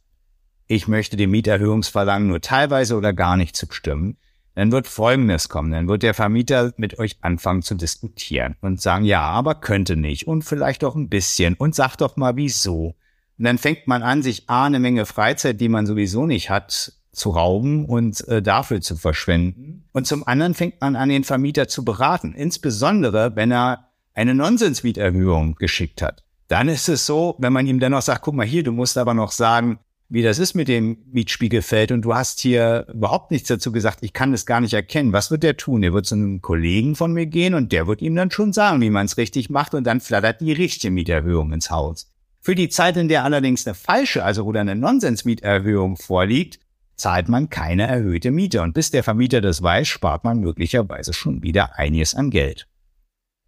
ich 0.66 0.88
möchte 0.88 1.18
dem 1.18 1.30
Mieterhöhungsverlangen 1.30 2.28
nur 2.28 2.40
teilweise 2.40 2.96
oder 2.96 3.12
gar 3.12 3.36
nicht 3.36 3.54
zustimmen, 3.54 4.16
dann 4.54 4.72
wird 4.72 4.86
Folgendes 4.86 5.50
kommen. 5.50 5.72
Dann 5.72 5.88
wird 5.88 6.02
der 6.02 6.14
Vermieter 6.14 6.72
mit 6.78 6.98
euch 6.98 7.18
anfangen 7.20 7.60
zu 7.60 7.74
diskutieren 7.74 8.56
und 8.62 8.80
sagen, 8.80 9.04
ja, 9.04 9.20
aber 9.20 9.56
könnte 9.56 9.94
nicht 9.94 10.26
und 10.26 10.40
vielleicht 10.40 10.84
auch 10.84 10.94
ein 10.94 11.10
bisschen 11.10 11.52
und 11.52 11.74
sagt 11.74 12.00
doch 12.00 12.16
mal 12.16 12.34
wieso. 12.34 12.94
Und 13.36 13.44
dann 13.44 13.58
fängt 13.58 13.86
man 13.86 14.02
an, 14.02 14.22
sich 14.22 14.48
A, 14.48 14.64
eine 14.64 14.80
Menge 14.80 15.04
Freizeit, 15.04 15.60
die 15.60 15.68
man 15.68 15.84
sowieso 15.84 16.24
nicht 16.24 16.48
hat, 16.48 16.94
zu 17.12 17.28
rauben 17.28 17.84
und 17.84 18.26
äh, 18.28 18.40
dafür 18.40 18.80
zu 18.80 18.96
verschwenden. 18.96 19.84
Und 19.92 20.06
zum 20.06 20.26
anderen 20.26 20.54
fängt 20.54 20.80
man 20.80 20.96
an, 20.96 21.10
den 21.10 21.24
Vermieter 21.24 21.68
zu 21.68 21.84
beraten, 21.84 22.34
insbesondere 22.34 23.36
wenn 23.36 23.52
er 23.52 23.90
eine 24.14 24.34
Nonsensmieterhöhung 24.34 25.56
geschickt 25.56 26.02
hat. 26.02 26.24
Dann 26.48 26.68
ist 26.68 26.88
es 26.88 27.06
so, 27.06 27.34
wenn 27.38 27.52
man 27.52 27.66
ihm 27.66 27.80
dennoch 27.80 28.02
sagt, 28.02 28.22
guck 28.22 28.34
mal 28.34 28.46
hier, 28.46 28.62
du 28.62 28.72
musst 28.72 28.96
aber 28.96 29.14
noch 29.14 29.32
sagen, 29.32 29.78
wie 30.08 30.22
das 30.22 30.38
ist 30.38 30.54
mit 30.54 30.68
dem 30.68 30.98
Mietspiegelfeld 31.10 31.90
und 31.90 32.02
du 32.02 32.14
hast 32.14 32.38
hier 32.40 32.86
überhaupt 32.92 33.30
nichts 33.30 33.48
dazu 33.48 33.72
gesagt, 33.72 33.98
ich 34.02 34.12
kann 34.12 34.32
das 34.32 34.46
gar 34.46 34.60
nicht 34.60 34.74
erkennen. 34.74 35.12
Was 35.12 35.30
wird 35.30 35.42
der 35.42 35.56
tun? 35.56 35.82
Er 35.82 35.92
wird 35.92 36.06
zu 36.06 36.14
einem 36.14 36.42
Kollegen 36.42 36.94
von 36.94 37.12
mir 37.12 37.26
gehen 37.26 37.54
und 37.54 37.72
der 37.72 37.86
wird 37.86 38.02
ihm 38.02 38.14
dann 38.14 38.30
schon 38.30 38.52
sagen, 38.52 38.80
wie 38.80 38.90
man 38.90 39.06
es 39.06 39.16
richtig 39.16 39.50
macht 39.50 39.74
und 39.74 39.84
dann 39.84 40.00
flattert 40.00 40.40
die 40.40 40.52
richtige 40.52 40.92
Mieterhöhung 40.92 41.52
ins 41.52 41.70
Haus. 41.70 42.12
Für 42.40 42.54
die 42.54 42.68
Zeit, 42.68 42.98
in 42.98 43.08
der 43.08 43.24
allerdings 43.24 43.66
eine 43.66 43.74
falsche, 43.74 44.22
also 44.22 44.44
oder 44.44 44.60
eine 44.60 44.76
Nonsensmieterhöhung 44.76 45.96
vorliegt, 45.96 46.60
zahlt 46.96 47.28
man 47.28 47.48
keine 47.48 47.86
erhöhte 47.86 48.30
Miete 48.30 48.60
und 48.60 48.74
bis 48.74 48.90
der 48.90 49.02
Vermieter 49.02 49.40
das 49.40 49.62
weiß, 49.62 49.88
spart 49.88 50.24
man 50.24 50.40
möglicherweise 50.40 51.12
schon 51.14 51.42
wieder 51.42 51.76
einiges 51.78 52.14
an 52.14 52.30
Geld. 52.30 52.68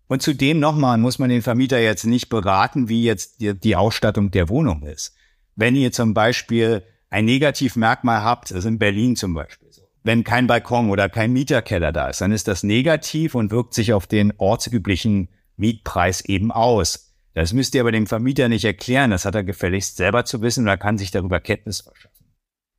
Und 0.09 0.23
zudem 0.23 0.61
nochmal 0.61 0.99
muss 0.99 1.19
man 1.19 1.31
den 1.31 1.43
Vermieter 1.43 1.81
jetzt 1.81 2.05
nicht 2.05 2.29
beraten, 2.29 2.89
wie 2.89 3.03
jetzt 3.03 3.41
die, 3.41 3.77
Ausstattung 3.77 4.31
der 4.31 4.49
Wohnung 4.49 4.83
ist. 4.83 5.15
Wenn 5.57 5.75
ihr 5.75 5.91
zum 5.91 6.15
Beispiel 6.15 6.85
ein 7.11 7.25
Negativmerkmal 7.25 8.23
habt, 8.23 8.51
das 8.51 8.59
ist 8.59 8.65
in 8.67 8.79
Berlin 8.79 9.17
zum 9.17 9.35
Beispiel 9.35 9.73
so, 9.73 9.83
wenn 10.05 10.23
kein 10.23 10.47
Balkon 10.47 10.91
oder 10.91 11.09
kein 11.09 11.33
Mieterkeller 11.33 11.93
da 11.93 12.09
ist, 12.09 12.21
dann 12.21 12.31
ist 12.31 12.47
das 12.47 12.63
negativ 12.63 13.35
und 13.35 13.51
wirkt 13.51 13.75
sich 13.75 13.93
auf 13.93 14.07
den 14.07 14.33
ortsüblichen 14.37 15.29
Mietpreis 15.57 16.21
eben 16.21 16.53
aus. 16.53 17.15
Das 17.35 17.53
müsst 17.53 17.75
ihr 17.75 17.81
aber 17.81 17.93
dem 17.93 18.07
Vermieter 18.07 18.49
nicht 18.49 18.65
erklären, 18.65 19.11
das 19.11 19.25
hat 19.25 19.35
er 19.35 19.45
gefälligst 19.45 19.97
selber 19.97 20.25
zu 20.25 20.41
wissen 20.41 20.65
und 20.65 20.69
er 20.69 20.79
kann 20.79 20.99
sich 20.99 21.11
darüber 21.11 21.41
Kenntnis 21.41 21.81
verschaffen. 21.81 22.27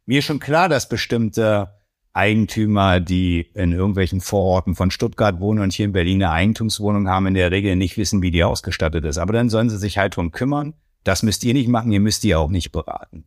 Mir 0.06 0.20
ist 0.20 0.26
schon 0.26 0.40
klar, 0.40 0.70
dass 0.70 0.88
bestimmte 0.88 1.77
Eigentümer, 2.18 3.00
die 3.00 3.50
in 3.54 3.72
irgendwelchen 3.72 4.22
Vororten 4.22 4.76
von 4.76 4.92
Stuttgart 4.92 5.40
wohnen 5.40 5.60
und 5.60 5.72
hier 5.72 5.86
in 5.86 5.92
Berlin 5.92 6.24
eine 6.24 6.32
Eigentumswohnung 6.32 7.08
haben, 7.08 7.28
in 7.28 7.36
der 7.36 7.52
Regel 7.52 7.76
nicht 7.76 7.98
wissen, 7.98 8.22
wie 8.22 8.32
die 8.32 8.44
ausgestattet 8.44 9.06
ist. 9.06 9.20
Aber 9.20 9.34
dann 9.34 9.50
sollen 9.50 9.70
sie 9.70 9.78
sich 9.78 9.98
halt 9.98 10.16
drum 10.16 10.32
kümmern. 10.32 10.74
Das 11.04 11.24
müsst 11.24 11.44
ihr 11.44 11.54
nicht 11.54 11.70
machen, 11.70 11.92
ihr 11.92 12.00
müsst 12.00 12.24
die 12.24 12.36
auch 12.36 12.50
nicht 12.50 12.72
beraten. 12.72 13.26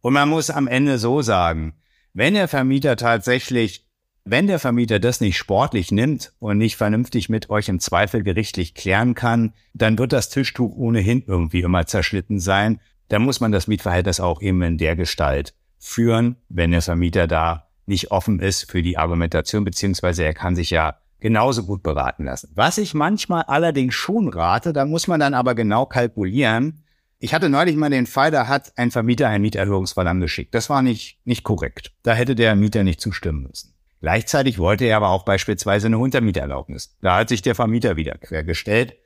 Und 0.00 0.14
man 0.14 0.28
muss 0.28 0.50
am 0.50 0.66
Ende 0.66 0.98
so 0.98 1.22
sagen, 1.22 1.74
wenn 2.14 2.34
der 2.34 2.48
Vermieter 2.48 2.96
tatsächlich, 2.96 3.86
wenn 4.24 4.46
der 4.46 4.58
Vermieter 4.58 4.98
das 4.98 5.20
nicht 5.20 5.36
sportlich 5.36 5.92
nimmt 5.92 6.32
und 6.38 6.58
nicht 6.58 6.76
vernünftig 6.76 7.28
mit 7.28 7.50
euch 7.50 7.68
im 7.68 7.80
Zweifel 7.80 8.22
gerichtlich 8.22 8.74
klären 8.74 9.14
kann, 9.14 9.52
dann 9.74 9.98
wird 9.98 10.12
das 10.12 10.30
Tischtuch 10.30 10.74
ohnehin 10.74 11.22
irgendwie 11.26 11.60
immer 11.60 11.86
zerschnitten 11.86 12.40
sein. 12.40 12.80
Dann 13.08 13.22
muss 13.22 13.40
man 13.40 13.52
das 13.52 13.66
Mietverhältnis 13.66 14.20
auch 14.20 14.40
eben 14.40 14.62
in 14.62 14.78
der 14.78 14.96
Gestalt 14.96 15.54
führen, 15.78 16.36
wenn 16.48 16.70
der 16.70 16.82
Vermieter 16.82 17.26
da 17.26 17.68
nicht 17.86 18.10
offen 18.10 18.40
ist 18.40 18.70
für 18.70 18.82
die 18.82 18.98
Argumentation, 18.98 19.64
beziehungsweise 19.64 20.24
er 20.24 20.34
kann 20.34 20.56
sich 20.56 20.70
ja 20.70 20.96
genauso 21.20 21.64
gut 21.64 21.82
beraten 21.82 22.24
lassen. 22.24 22.50
Was 22.54 22.78
ich 22.78 22.94
manchmal 22.94 23.42
allerdings 23.42 23.94
schon 23.94 24.28
rate, 24.28 24.72
da 24.72 24.84
muss 24.84 25.06
man 25.06 25.20
dann 25.20 25.34
aber 25.34 25.54
genau 25.54 25.86
kalkulieren. 25.86 26.84
Ich 27.18 27.32
hatte 27.32 27.48
neulich 27.48 27.76
mal 27.76 27.90
den 27.90 28.06
Fall, 28.06 28.32
da 28.32 28.48
hat 28.48 28.72
ein 28.76 28.90
Vermieter 28.90 29.28
ein 29.28 29.42
Mieterhöhungsverlangen 29.42 30.20
geschickt. 30.20 30.54
Das 30.54 30.68
war 30.68 30.82
nicht, 30.82 31.20
nicht 31.24 31.44
korrekt. 31.44 31.92
Da 32.02 32.14
hätte 32.14 32.34
der 32.34 32.56
Mieter 32.56 32.82
nicht 32.82 33.00
zustimmen 33.00 33.44
müssen. 33.44 33.72
Gleichzeitig 34.00 34.58
wollte 34.58 34.84
er 34.84 34.96
aber 34.96 35.10
auch 35.10 35.24
beispielsweise 35.24 35.86
eine 35.86 35.98
Untermieterlaubnis. 35.98 36.96
Da 37.00 37.18
hat 37.18 37.28
sich 37.28 37.40
der 37.40 37.54
Vermieter 37.54 37.94
wieder 37.94 38.18
quergestellt 38.18 38.96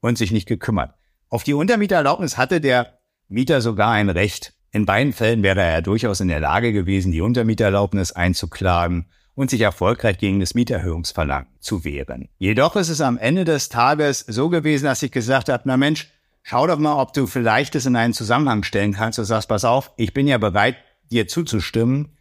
und 0.00 0.18
sich 0.18 0.30
nicht 0.30 0.46
gekümmert. 0.46 0.94
Auf 1.30 1.44
die 1.44 1.54
Untermieterlaubnis 1.54 2.36
hatte 2.36 2.60
der 2.60 2.98
Mieter 3.28 3.62
sogar 3.62 3.92
ein 3.92 4.10
Recht. 4.10 4.52
In 4.74 4.86
beiden 4.86 5.12
Fällen 5.12 5.42
wäre 5.42 5.60
er 5.60 5.82
durchaus 5.82 6.20
in 6.20 6.28
der 6.28 6.40
Lage 6.40 6.72
gewesen, 6.72 7.12
die 7.12 7.20
Untermieterlaubnis 7.20 8.12
einzuklagen 8.12 9.06
und 9.34 9.50
sich 9.50 9.60
erfolgreich 9.60 10.16
gegen 10.16 10.40
das 10.40 10.54
Mieterhöhungsverlangen 10.54 11.48
zu 11.60 11.84
wehren. 11.84 12.30
Jedoch 12.38 12.74
ist 12.76 12.88
es 12.88 13.02
am 13.02 13.18
Ende 13.18 13.44
des 13.44 13.68
Tages 13.68 14.20
so 14.20 14.48
gewesen, 14.48 14.86
dass 14.86 15.02
ich 15.02 15.12
gesagt 15.12 15.50
habe, 15.50 15.64
na 15.66 15.76
Mensch, 15.76 16.10
schau 16.42 16.66
doch 16.66 16.78
mal, 16.78 17.00
ob 17.00 17.12
du 17.12 17.26
vielleicht 17.26 17.74
es 17.74 17.84
in 17.84 17.96
einen 17.96 18.14
Zusammenhang 18.14 18.62
stellen 18.62 18.94
kannst. 18.94 19.18
Du 19.18 19.24
sagst, 19.24 19.50
pass 19.50 19.66
auf, 19.66 19.92
ich 19.98 20.14
bin 20.14 20.26
ja 20.26 20.38
bereit, 20.38 20.76
dir 21.10 21.28
zuzustimmen. 21.28 22.16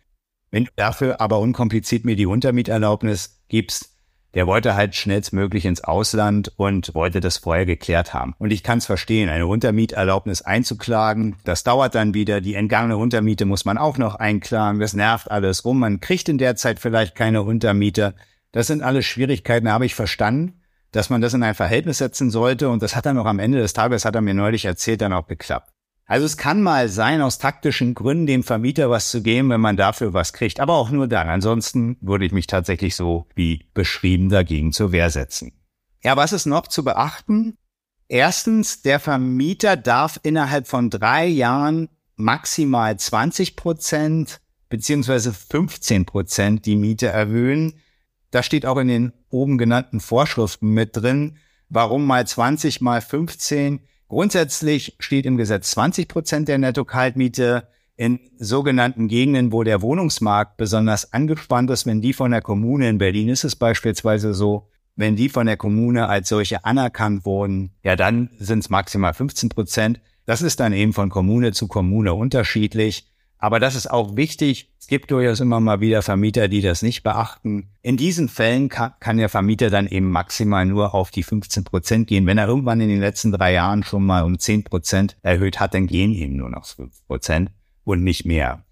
Wenn 0.49 0.65
du 0.65 0.71
dafür 0.75 1.21
aber 1.21 1.39
unkompliziert 1.39 2.03
mir 2.03 2.17
die 2.17 2.25
Untermieterlaubnis 2.25 3.41
gibst, 3.47 3.90
der 4.33 4.47
wollte 4.47 4.75
halt 4.75 4.95
schnellstmöglich 4.95 5.65
ins 5.65 5.83
Ausland 5.83 6.51
und 6.55 6.95
wollte 6.95 7.19
das 7.19 7.37
vorher 7.37 7.65
geklärt 7.65 8.13
haben. 8.13 8.33
Und 8.37 8.51
ich 8.51 8.63
kann 8.63 8.77
es 8.77 8.85
verstehen, 8.85 9.29
eine 9.29 9.47
Untermieterlaubnis 9.47 10.41
einzuklagen, 10.41 11.35
das 11.43 11.63
dauert 11.63 11.95
dann 11.95 12.13
wieder. 12.13 12.41
Die 12.41 12.55
entgangene 12.55 12.97
Untermiete 12.97 13.45
muss 13.45 13.65
man 13.65 13.77
auch 13.77 13.97
noch 13.97 14.15
einklagen. 14.15 14.79
Das 14.79 14.93
nervt 14.93 15.29
alles 15.29 15.65
rum. 15.65 15.79
Man 15.79 15.99
kriegt 15.99 16.29
in 16.29 16.37
der 16.37 16.55
Zeit 16.55 16.79
vielleicht 16.79 17.15
keine 17.15 17.41
Untermieter. 17.41 18.13
Das 18.51 18.67
sind 18.67 18.81
alles 18.81 19.05
Schwierigkeiten, 19.05 19.71
habe 19.71 19.85
ich 19.85 19.95
verstanden, 19.95 20.61
dass 20.91 21.09
man 21.09 21.21
das 21.21 21.33
in 21.33 21.43
ein 21.43 21.55
Verhältnis 21.55 21.97
setzen 21.97 22.31
sollte. 22.31 22.69
Und 22.69 22.81
das 22.81 22.95
hat 22.95 23.05
dann 23.05 23.17
auch 23.17 23.25
am 23.25 23.39
Ende 23.39 23.59
des 23.59 23.73
Tages, 23.73 24.05
hat 24.05 24.15
er 24.15 24.21
mir 24.21 24.33
neulich 24.33 24.65
erzählt, 24.65 25.01
dann 25.01 25.13
auch 25.13 25.27
geklappt. 25.27 25.69
Also 26.05 26.25
es 26.25 26.37
kann 26.37 26.61
mal 26.61 26.89
sein, 26.89 27.21
aus 27.21 27.37
taktischen 27.37 27.93
Gründen 27.93 28.27
dem 28.27 28.43
Vermieter 28.43 28.89
was 28.89 29.11
zu 29.11 29.21
geben, 29.21 29.49
wenn 29.49 29.61
man 29.61 29.77
dafür 29.77 30.13
was 30.13 30.33
kriegt, 30.33 30.59
aber 30.59 30.73
auch 30.73 30.89
nur 30.91 31.07
dann. 31.07 31.29
Ansonsten 31.29 31.97
würde 32.01 32.25
ich 32.25 32.31
mich 32.31 32.47
tatsächlich 32.47 32.95
so 32.95 33.27
wie 33.33 33.65
beschrieben 33.73 34.29
dagegen 34.29 34.73
zur 34.73 34.91
Wehr 34.91 35.09
setzen. 35.09 35.53
Ja, 36.03 36.17
was 36.17 36.33
ist 36.33 36.45
noch 36.45 36.67
zu 36.67 36.83
beachten? 36.83 37.57
Erstens, 38.07 38.81
der 38.81 38.99
Vermieter 38.99 39.77
darf 39.77 40.19
innerhalb 40.23 40.67
von 40.67 40.89
drei 40.89 41.27
Jahren 41.27 41.87
maximal 42.17 42.97
20 42.97 43.55
Prozent 43.55 44.41
beziehungsweise 44.71 45.33
15 45.33 46.05
Prozent 46.05 46.65
die 46.65 46.75
Miete 46.75 47.07
erhöhen. 47.07 47.73
Das 48.31 48.45
steht 48.45 48.65
auch 48.65 48.77
in 48.77 48.87
den 48.87 49.13
oben 49.29 49.57
genannten 49.57 49.99
Vorschriften 49.99 50.73
mit 50.73 50.97
drin. 50.97 51.37
Warum 51.69 52.05
mal 52.05 52.25
20 52.25 52.81
mal 52.81 53.01
15? 53.01 53.81
Grundsätzlich 54.11 54.97
steht 54.99 55.25
im 55.25 55.37
Gesetz 55.37 55.71
20 55.71 56.09
Prozent 56.09 56.49
der 56.49 56.57
Netto-Kaltmiete 56.57 57.69
in 57.95 58.19
sogenannten 58.37 59.07
Gegenden, 59.07 59.53
wo 59.53 59.63
der 59.63 59.81
Wohnungsmarkt 59.81 60.57
besonders 60.57 61.13
angespannt 61.13 61.69
ist, 61.69 61.85
wenn 61.85 62.01
die 62.01 62.11
von 62.11 62.31
der 62.31 62.41
Kommune, 62.41 62.89
in 62.89 62.97
Berlin 62.97 63.29
ist 63.29 63.45
es 63.45 63.55
beispielsweise 63.55 64.33
so, 64.33 64.67
wenn 64.97 65.15
die 65.15 65.29
von 65.29 65.45
der 65.47 65.55
Kommune 65.55 66.09
als 66.09 66.27
solche 66.27 66.65
anerkannt 66.65 67.23
wurden, 67.23 67.71
ja, 67.83 67.95
dann 67.95 68.29
sind 68.37 68.59
es 68.59 68.69
maximal 68.69 69.13
15 69.13 69.47
Prozent. 69.47 70.01
Das 70.25 70.41
ist 70.41 70.59
dann 70.59 70.73
eben 70.73 70.91
von 70.91 71.09
Kommune 71.09 71.53
zu 71.53 71.69
Kommune 71.69 72.13
unterschiedlich. 72.13 73.10
Aber 73.43 73.59
das 73.59 73.73
ist 73.73 73.89
auch 73.89 74.15
wichtig. 74.15 74.69
Es 74.79 74.85
gibt 74.85 75.09
durchaus 75.09 75.39
immer 75.39 75.59
mal 75.59 75.81
wieder 75.81 76.03
Vermieter, 76.03 76.47
die 76.47 76.61
das 76.61 76.83
nicht 76.83 77.01
beachten. 77.01 77.71
In 77.81 77.97
diesen 77.97 78.29
Fällen 78.29 78.69
kann, 78.69 78.93
kann, 78.99 79.17
der 79.17 79.29
Vermieter 79.29 79.71
dann 79.71 79.87
eben 79.87 80.11
maximal 80.11 80.63
nur 80.63 80.93
auf 80.93 81.09
die 81.09 81.23
15 81.23 81.63
Prozent 81.63 82.07
gehen. 82.07 82.27
Wenn 82.27 82.37
er 82.37 82.47
irgendwann 82.47 82.81
in 82.81 82.89
den 82.89 82.99
letzten 82.99 83.31
drei 83.31 83.53
Jahren 83.53 83.83
schon 83.83 84.05
mal 84.05 84.23
um 84.23 84.37
10 84.37 84.63
Prozent 84.63 85.17
erhöht 85.23 85.59
hat, 85.59 85.73
dann 85.73 85.87
gehen 85.87 86.13
eben 86.13 86.35
nur 86.35 86.49
noch 86.51 86.67
5 86.67 87.07
Prozent 87.07 87.49
und 87.83 88.03
nicht 88.03 88.25
mehr. 88.25 88.63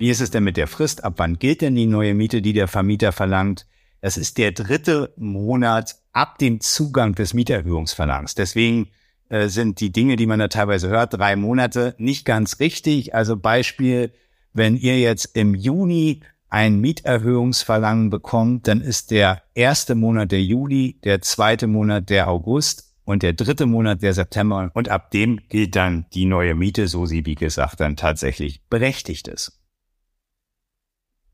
Wie 0.00 0.10
ist 0.10 0.20
es 0.20 0.32
denn 0.32 0.42
mit 0.42 0.56
der 0.56 0.66
Frist? 0.66 1.04
Ab 1.04 1.14
wann 1.18 1.38
gilt 1.38 1.60
denn 1.60 1.76
die 1.76 1.86
neue 1.86 2.14
Miete, 2.14 2.42
die 2.42 2.52
der 2.52 2.66
Vermieter 2.66 3.12
verlangt? 3.12 3.68
Es 4.00 4.16
ist 4.16 4.36
der 4.36 4.50
dritte 4.50 5.14
Monat 5.16 6.01
ab 6.12 6.38
dem 6.38 6.60
Zugang 6.60 7.14
des 7.14 7.34
Mieterhöhungsverlangs. 7.34 8.34
Deswegen 8.34 8.88
äh, 9.28 9.48
sind 9.48 9.80
die 9.80 9.92
Dinge, 9.92 10.16
die 10.16 10.26
man 10.26 10.38
da 10.38 10.48
teilweise 10.48 10.88
hört, 10.88 11.14
drei 11.14 11.36
Monate 11.36 11.94
nicht 11.98 12.24
ganz 12.24 12.60
richtig. 12.60 13.14
Also 13.14 13.36
Beispiel, 13.36 14.12
wenn 14.52 14.76
ihr 14.76 15.00
jetzt 15.00 15.36
im 15.36 15.54
Juni 15.54 16.20
ein 16.48 16.80
Mieterhöhungsverlangen 16.80 18.10
bekommt, 18.10 18.68
dann 18.68 18.82
ist 18.82 19.10
der 19.10 19.42
erste 19.54 19.94
Monat 19.94 20.32
der 20.32 20.42
Juli, 20.42 20.98
der 21.02 21.22
zweite 21.22 21.66
Monat 21.66 22.10
der 22.10 22.28
August 22.28 22.92
und 23.04 23.22
der 23.22 23.32
dritte 23.32 23.64
Monat 23.64 24.02
der 24.02 24.12
September. 24.12 24.70
Und 24.74 24.90
ab 24.90 25.10
dem 25.12 25.40
gilt 25.48 25.76
dann 25.76 26.04
die 26.12 26.26
neue 26.26 26.54
Miete, 26.54 26.88
so 26.88 27.06
sie, 27.06 27.24
wie 27.24 27.36
gesagt, 27.36 27.80
dann 27.80 27.96
tatsächlich 27.96 28.60
berechtigt 28.68 29.28
ist. 29.28 29.61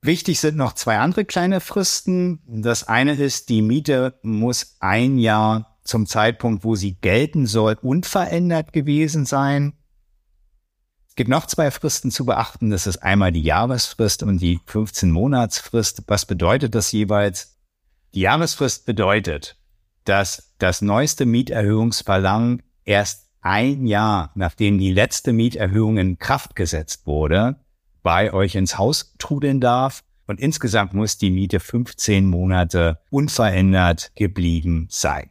Wichtig 0.00 0.38
sind 0.38 0.56
noch 0.56 0.74
zwei 0.74 0.98
andere 0.98 1.24
kleine 1.24 1.60
Fristen. 1.60 2.40
Das 2.46 2.84
eine 2.86 3.14
ist, 3.14 3.48
die 3.48 3.62
Miete 3.62 4.18
muss 4.22 4.76
ein 4.78 5.18
Jahr 5.18 5.78
zum 5.82 6.06
Zeitpunkt, 6.06 6.64
wo 6.64 6.76
sie 6.76 6.94
gelten 6.94 7.46
soll, 7.46 7.76
unverändert 7.82 8.72
gewesen 8.72 9.26
sein. 9.26 9.72
Es 11.08 11.16
gibt 11.16 11.30
noch 11.30 11.46
zwei 11.46 11.72
Fristen 11.72 12.12
zu 12.12 12.24
beachten. 12.24 12.70
Das 12.70 12.86
ist 12.86 12.98
einmal 12.98 13.32
die 13.32 13.42
Jahresfrist 13.42 14.22
und 14.22 14.38
die 14.38 14.60
15-Monatsfrist. 14.68 16.04
Was 16.06 16.26
bedeutet 16.26 16.76
das 16.76 16.92
jeweils? 16.92 17.58
Die 18.14 18.20
Jahresfrist 18.20 18.86
bedeutet, 18.86 19.56
dass 20.04 20.54
das 20.58 20.80
neueste 20.80 21.26
Mieterhöhungsverlangen 21.26 22.62
erst 22.84 23.28
ein 23.40 23.86
Jahr, 23.86 24.30
nachdem 24.34 24.78
die 24.78 24.92
letzte 24.92 25.32
Mieterhöhung 25.32 25.98
in 25.98 26.18
Kraft 26.18 26.54
gesetzt 26.54 27.06
wurde, 27.06 27.56
bei 28.02 28.32
euch 28.32 28.54
ins 28.54 28.78
Haus 28.78 29.14
trudeln 29.18 29.60
darf. 29.60 30.02
Und 30.26 30.40
insgesamt 30.40 30.92
muss 30.92 31.16
die 31.16 31.30
Miete 31.30 31.58
15 31.58 32.26
Monate 32.26 32.98
unverändert 33.10 34.12
geblieben 34.14 34.86
sein. 34.90 35.28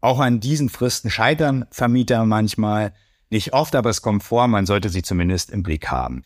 Auch 0.00 0.20
an 0.20 0.40
diesen 0.40 0.68
Fristen 0.68 1.10
scheitern 1.10 1.66
Vermieter 1.70 2.24
manchmal. 2.24 2.92
Nicht 3.30 3.52
oft, 3.52 3.74
aber 3.74 3.90
es 3.90 4.02
kommt 4.02 4.22
vor, 4.22 4.46
man 4.46 4.66
sollte 4.66 4.90
sie 4.90 5.02
zumindest 5.02 5.50
im 5.50 5.62
Blick 5.62 5.88
haben. 5.88 6.22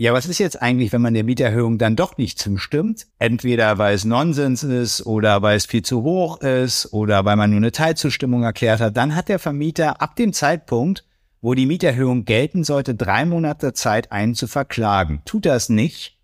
Ja, 0.00 0.14
was 0.14 0.24
ist 0.24 0.38
jetzt 0.38 0.62
eigentlich, 0.62 0.92
wenn 0.92 1.02
man 1.02 1.12
der 1.12 1.24
Mieterhöhung 1.24 1.76
dann 1.76 1.94
doch 1.94 2.16
nicht 2.16 2.38
zustimmt? 2.38 3.06
Entweder 3.18 3.76
weil 3.76 3.94
es 3.94 4.06
Nonsens 4.06 4.62
ist 4.62 5.04
oder 5.04 5.42
weil 5.42 5.58
es 5.58 5.66
viel 5.66 5.82
zu 5.82 6.02
hoch 6.02 6.40
ist 6.40 6.90
oder 6.94 7.26
weil 7.26 7.36
man 7.36 7.50
nur 7.50 7.58
eine 7.58 7.70
Teilzustimmung 7.70 8.42
erklärt 8.42 8.80
hat, 8.80 8.96
dann 8.96 9.14
hat 9.14 9.28
der 9.28 9.38
Vermieter 9.38 10.00
ab 10.00 10.16
dem 10.16 10.32
Zeitpunkt, 10.32 11.04
wo 11.40 11.54
die 11.54 11.66
Mieterhöhung 11.66 12.24
gelten 12.24 12.64
sollte, 12.64 12.94
drei 12.94 13.24
Monate 13.24 13.72
Zeit, 13.72 14.12
einen 14.12 14.34
zu 14.34 14.46
verklagen. 14.46 15.22
Tut 15.24 15.46
das 15.46 15.68
nicht, 15.68 16.18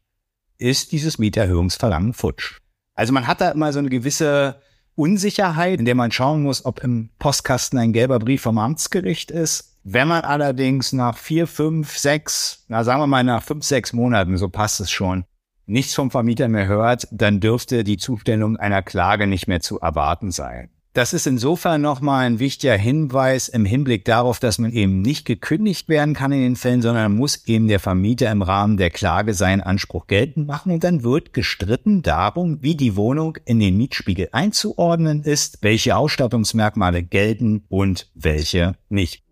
ist 0.59 0.93
dieses 0.93 1.19
Mieterhöhungsverlangen 1.19 2.13
futsch. 2.13 2.61
Also 2.95 3.13
man 3.13 3.27
hat 3.27 3.41
da 3.41 3.51
immer 3.51 3.73
so 3.73 3.79
eine 3.79 3.91
gewisse 3.91 4.61
Unsicherheit, 4.95 5.79
in 5.79 5.85
der 5.85 5.95
man 5.95 6.11
schauen 6.11 6.43
muss, 6.43 6.65
ob 6.65 6.83
im 6.83 7.11
Postkasten 7.19 7.79
ein 7.79 7.93
gelber 7.93 8.19
Brief 8.19 8.43
vom 8.43 8.59
Amtsgericht 8.59 9.31
ist. 9.31 9.79
Wenn 9.85 10.09
man 10.09 10.23
allerdings 10.23 10.93
nach 10.93 11.17
vier, 11.17 11.47
fünf, 11.47 11.97
sechs, 11.97 12.65
na 12.69 12.83
sagen 12.83 13.01
wir 13.01 13.07
mal 13.07 13.23
nach 13.23 13.43
fünf, 13.43 13.65
sechs 13.65 13.93
Monaten, 13.93 14.37
so 14.37 14.49
passt 14.49 14.81
es 14.81 14.91
schon, 14.91 15.25
nichts 15.67 15.95
vom 15.95 16.11
Vermieter 16.11 16.49
mehr 16.49 16.67
hört, 16.67 17.07
dann 17.13 17.41
dürfte 17.41 17.85
die 17.85 17.99
Zustellung 17.99 18.57
einer 18.57 18.83
Klage 18.83 19.27
nicht 19.27 19.47
mehr 19.47 19.61
zu 19.61 19.79
erwarten 19.79 20.31
sein. 20.31 20.71
Das 20.97 21.13
ist 21.13 21.27
insofern 21.27 21.83
nochmal 21.83 22.25
ein 22.25 22.39
wichtiger 22.39 22.75
Hinweis 22.75 23.49
im 23.49 23.67
Hinblick 23.67 24.07
darauf, 24.07 24.39
dass 24.39 24.57
man 24.57 24.73
eben 24.73 25.03
nicht 25.03 25.27
gekündigt 25.27 25.91
werden 25.91 26.15
kann 26.15 26.33
in 26.33 26.41
den 26.41 26.57
Fällen, 26.57 26.81
sondern 26.81 27.15
muss 27.15 27.47
eben 27.47 27.69
der 27.69 27.81
Vermieter 27.81 28.31
im 28.31 28.41
Rahmen 28.41 28.79
der 28.79 28.89
Klage 28.89 29.35
seinen 29.35 29.61
Anspruch 29.61 30.07
geltend 30.07 30.47
machen 30.47 30.73
und 30.73 30.85
dann 30.85 31.05
wird 31.05 31.35
gestritten 31.35 32.01
darum, 32.01 32.63
wie 32.63 32.77
die 32.77 32.97
Wohnung 32.97 33.37
in 33.45 33.61
den 33.61 33.77
Mietspiegel 33.77 34.31
einzuordnen 34.33 35.23
ist, 35.23 35.59
welche 35.61 35.99
Ausstattungsmerkmale 35.99 37.03
gelten 37.03 37.67
und 37.69 38.11
welche 38.15 38.77
nicht. 38.89 39.26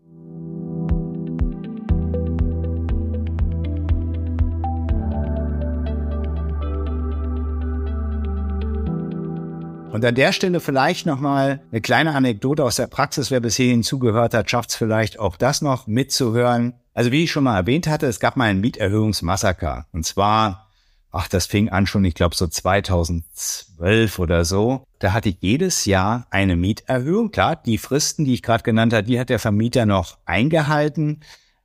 Und 9.95 10.05
an 10.05 10.17
der 10.17 10.33
Stelle 10.33 10.59
vielleicht 10.59 11.07
nochmal 11.07 11.63
eine 11.71 11.81
kleine 11.81 12.17
Anekdote 12.17 12.65
aus 12.65 12.75
der 12.75 12.89
Praxis. 12.89 13.31
Wer 13.31 13.39
bis 13.39 13.55
hierhin 13.55 13.85
zugehört 13.85 14.35
hat, 14.35 14.51
schafft 14.51 14.71
es 14.71 14.75
vielleicht 14.75 15.21
auch 15.21 15.37
das 15.37 15.63
noch 15.63 15.87
mitzuhören. 15.87 16.75
Also 16.95 17.13
wie 17.13 17.23
ich 17.23 17.31
schon 17.31 17.45
mal 17.45 17.57
erwähnt 17.57 17.87
hatte, 17.87 18.07
es 18.07 18.19
gab 18.19 18.37
mal 18.37 18.47
ein 18.47 18.61
Mieterhöhungsmassaker. 18.61 19.87
Und 19.93 20.05
zwar, 20.05 20.69
ach, 21.13 21.29
das 21.29 21.47
fing 21.47 21.69
an 21.69 21.87
schon, 21.87 22.05
ich 22.05 22.15
glaube, 22.15 22.35
so 22.35 22.49
2012 22.49 24.19
oder 24.19 24.45
so. 24.45 24.83
Da 24.99 25.13
hatte 25.13 25.29
ich 25.29 25.37
jedes 25.39 25.85
Jahr 25.85 26.27
eine 26.31 26.57
Mieterhöhung. 26.57 27.31
Klar, 27.31 27.55
die 27.55 27.79
Fristen, 27.79 28.25
die 28.25 28.35
ich 28.35 28.43
gerade 28.43 28.65
genannt 28.65 28.93
habe, 28.93 29.05
die 29.05 29.21
hat 29.21 29.31
der 29.31 29.39
Vermieter 29.39 29.87
noch 29.87 30.19
eingehalten. 30.25 31.21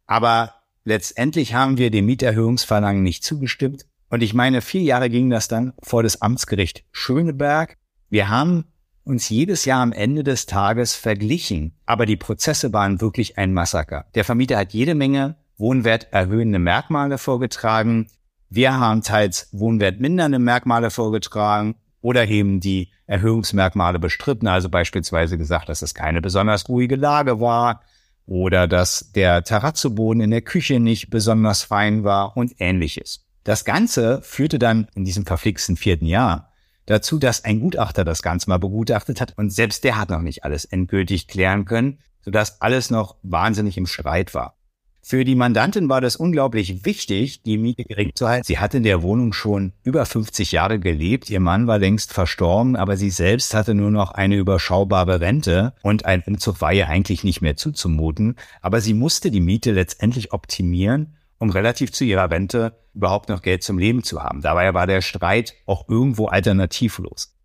Aber 0.05 0.53
letztendlich 0.83 1.55
haben 1.55 1.79
wir 1.79 1.89
dem 1.89 2.05
Mieterhöhungsverlangen 2.05 3.01
nicht 3.01 3.23
zugestimmt. 3.23 3.87
Und 4.11 4.21
ich 4.21 4.35
meine, 4.35 4.61
vier 4.61 4.83
Jahre 4.83 5.09
ging 5.09 5.31
das 5.31 5.47
dann 5.47 5.73
vor 5.81 6.03
das 6.03 6.21
Amtsgericht 6.21 6.83
Schöneberg. 6.91 7.78
Wir 8.10 8.30
haben 8.30 8.65
uns 9.04 9.30
jedes 9.30 9.65
Jahr 9.65 9.82
am 9.82 9.91
Ende 9.91 10.24
des 10.24 10.45
Tages 10.48 10.95
verglichen, 10.95 11.74
aber 11.86 12.06
die 12.06 12.17
Prozesse 12.17 12.74
waren 12.74 13.02
wirklich 13.02 13.38
ein 13.38 13.54
Massaker. 13.54 14.06
Der 14.15 14.26
Vermieter 14.26 14.58
hat 14.58 14.74
jede 14.74 14.95
Menge 14.95 15.36
wohnwerterhöhende 15.58 16.58
Merkmale 16.58 17.17
vorgetragen. 17.17 18.08
Wir 18.50 18.74
haben 18.74 19.04
teils 19.04 19.50
wohnwertmindernde 19.52 20.39
Merkmale 20.39 20.89
vorgetragen 20.89 21.76
oder 22.02 22.28
eben 22.28 22.60
die 22.60 22.91
Erhöhungsmerkmale 23.06 24.00
bestritten, 24.00 24.48
also 24.48 24.69
beispielsweise 24.69 25.38
gesagt, 25.38 25.69
dass 25.69 25.82
es 25.82 25.93
keine 25.93 26.22
besonders 26.22 26.67
ruhige 26.69 26.95
Lage 26.95 27.39
war 27.39 27.82
oder 28.26 28.67
dass 28.67 29.12
der 29.12 29.43
Terrazzoboden 29.43 30.22
in 30.22 30.32
der 30.32 30.41
Küche 30.41 30.80
nicht 30.80 31.10
besonders 31.10 31.63
fein 31.63 32.04
war 32.04 32.38
und 32.38 32.54
ähnliches. 32.60 33.26
Das 33.43 33.65
Ganze 33.65 34.22
führte 34.22 34.60
dann 34.60 34.88
in 34.95 35.06
diesem 35.06 35.26
verflixten 35.26 35.78
vierten 35.78 36.06
Jahr 36.06 36.48
dazu, 36.89 37.19
dass 37.19 37.45
ein 37.45 37.60
Gutachter 37.60 38.04
das 38.04 38.21
Ganze 38.21 38.49
mal 38.49 38.58
begutachtet 38.58 39.21
hat 39.21 39.34
und 39.38 39.52
selbst 39.54 39.84
der 39.84 39.97
hat 39.97 40.10
noch 40.10 40.21
nicht 40.21 40.43
alles 40.43 40.65
endgültig 40.65 41.28
klären 41.28 41.65
können, 41.65 41.99
sodass 42.21 42.62
alles 42.62 42.89
noch 42.89 43.15
wahnsinnig 43.21 43.78
im 43.78 43.86
Streit 43.86 44.34
war. 44.34 44.56
Für 45.02 45.23
die 45.23 45.36
Mandantin 45.36 45.89
war 45.89 46.02
das 46.02 46.17
unglaublich 46.17 46.86
wichtig, 46.86 47.41
die 47.43 47.58
Miete 47.58 47.84
gering 47.84 48.12
zu 48.13 48.28
halten. 48.28 48.43
Sie 48.45 48.60
hatte 48.60 48.78
in 48.78 48.84
der 48.84 49.02
Wohnung 49.02 49.34
schon 49.34 49.73
über 49.84 50.06
50 50.06 50.52
Jahre 50.52 50.78
gelebt. 50.78 51.30
Ihr 51.30 51.39
Mann 51.39 51.67
war 51.67 51.80
längst 51.80 52.13
verstorben, 52.13 52.75
aber 52.75 52.97
sie 52.97 53.10
selbst 53.10 53.54
hatte 53.54 53.73
nur 53.73 53.91
noch 53.91 54.12
eine 54.12 54.36
überschaubare 54.36 55.21
Rente 55.21 55.73
und 55.82 56.06
ein 56.06 56.21
Umzug 56.28 56.62
war 56.62 56.73
ihr 56.73 56.89
eigentlich 56.89 57.23
nicht 57.23 57.41
mehr 57.41 57.56
zuzumuten. 57.56 58.36
Aber 58.62 58.82
sie 58.82 58.93
musste 58.93 59.32
die 59.32 59.41
Miete 59.41 59.71
letztendlich 59.71 60.34
optimieren 60.34 61.15
um 61.39 61.49
relativ 61.49 61.91
zu 61.91 62.04
ihrer 62.06 62.30
Rente 62.30 62.78
überhaupt 62.93 63.30
noch 63.30 63.41
Geld 63.41 63.63
zum 63.63 63.78
Leben 63.78 64.04
zu 64.04 64.21
haben. 64.21 64.41
Dabei 64.41 64.73
war 64.73 64.86
der 64.86 65.02
Streit 65.02 65.56
auch 65.65 65.88
irgendwo 65.89 66.28
alternativlos. 66.28 67.36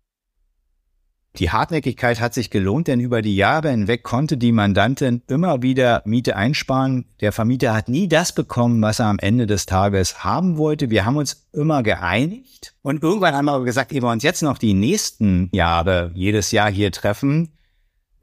Die 1.37 1.49
Hartnäckigkeit 1.49 2.21
hat 2.21 2.33
sich 2.33 2.49
gelohnt, 2.49 2.87
denn 2.87 3.01
über 3.01 3.21
die 3.21 3.35
Jahre 3.35 3.69
hinweg 3.69 4.03
konnte 4.03 4.37
die 4.37 4.53
Mandantin 4.53 5.21
immer 5.27 5.61
wieder 5.61 6.01
Miete 6.05 6.37
einsparen. 6.37 7.05
Der 7.19 7.33
Vermieter 7.33 7.73
hat 7.73 7.89
nie 7.89 8.07
das 8.07 8.33
bekommen, 8.33 8.81
was 8.81 8.99
er 8.99 9.07
am 9.07 9.19
Ende 9.19 9.45
des 9.45 9.65
Tages 9.65 10.23
haben 10.23 10.57
wollte. 10.57 10.89
Wir 10.89 11.03
haben 11.03 11.17
uns 11.17 11.47
immer 11.51 11.83
geeinigt 11.83 12.75
und 12.83 13.03
irgendwann 13.03 13.35
haben 13.35 13.45
wir 13.45 13.65
gesagt, 13.65 13.91
ehe 13.91 14.01
wir 14.01 14.09
uns 14.09 14.23
jetzt 14.23 14.43
noch 14.43 14.57
die 14.57 14.73
nächsten 14.73 15.49
Jahre 15.51 16.11
jedes 16.13 16.51
Jahr 16.51 16.71
hier 16.71 16.93
treffen, 16.93 17.51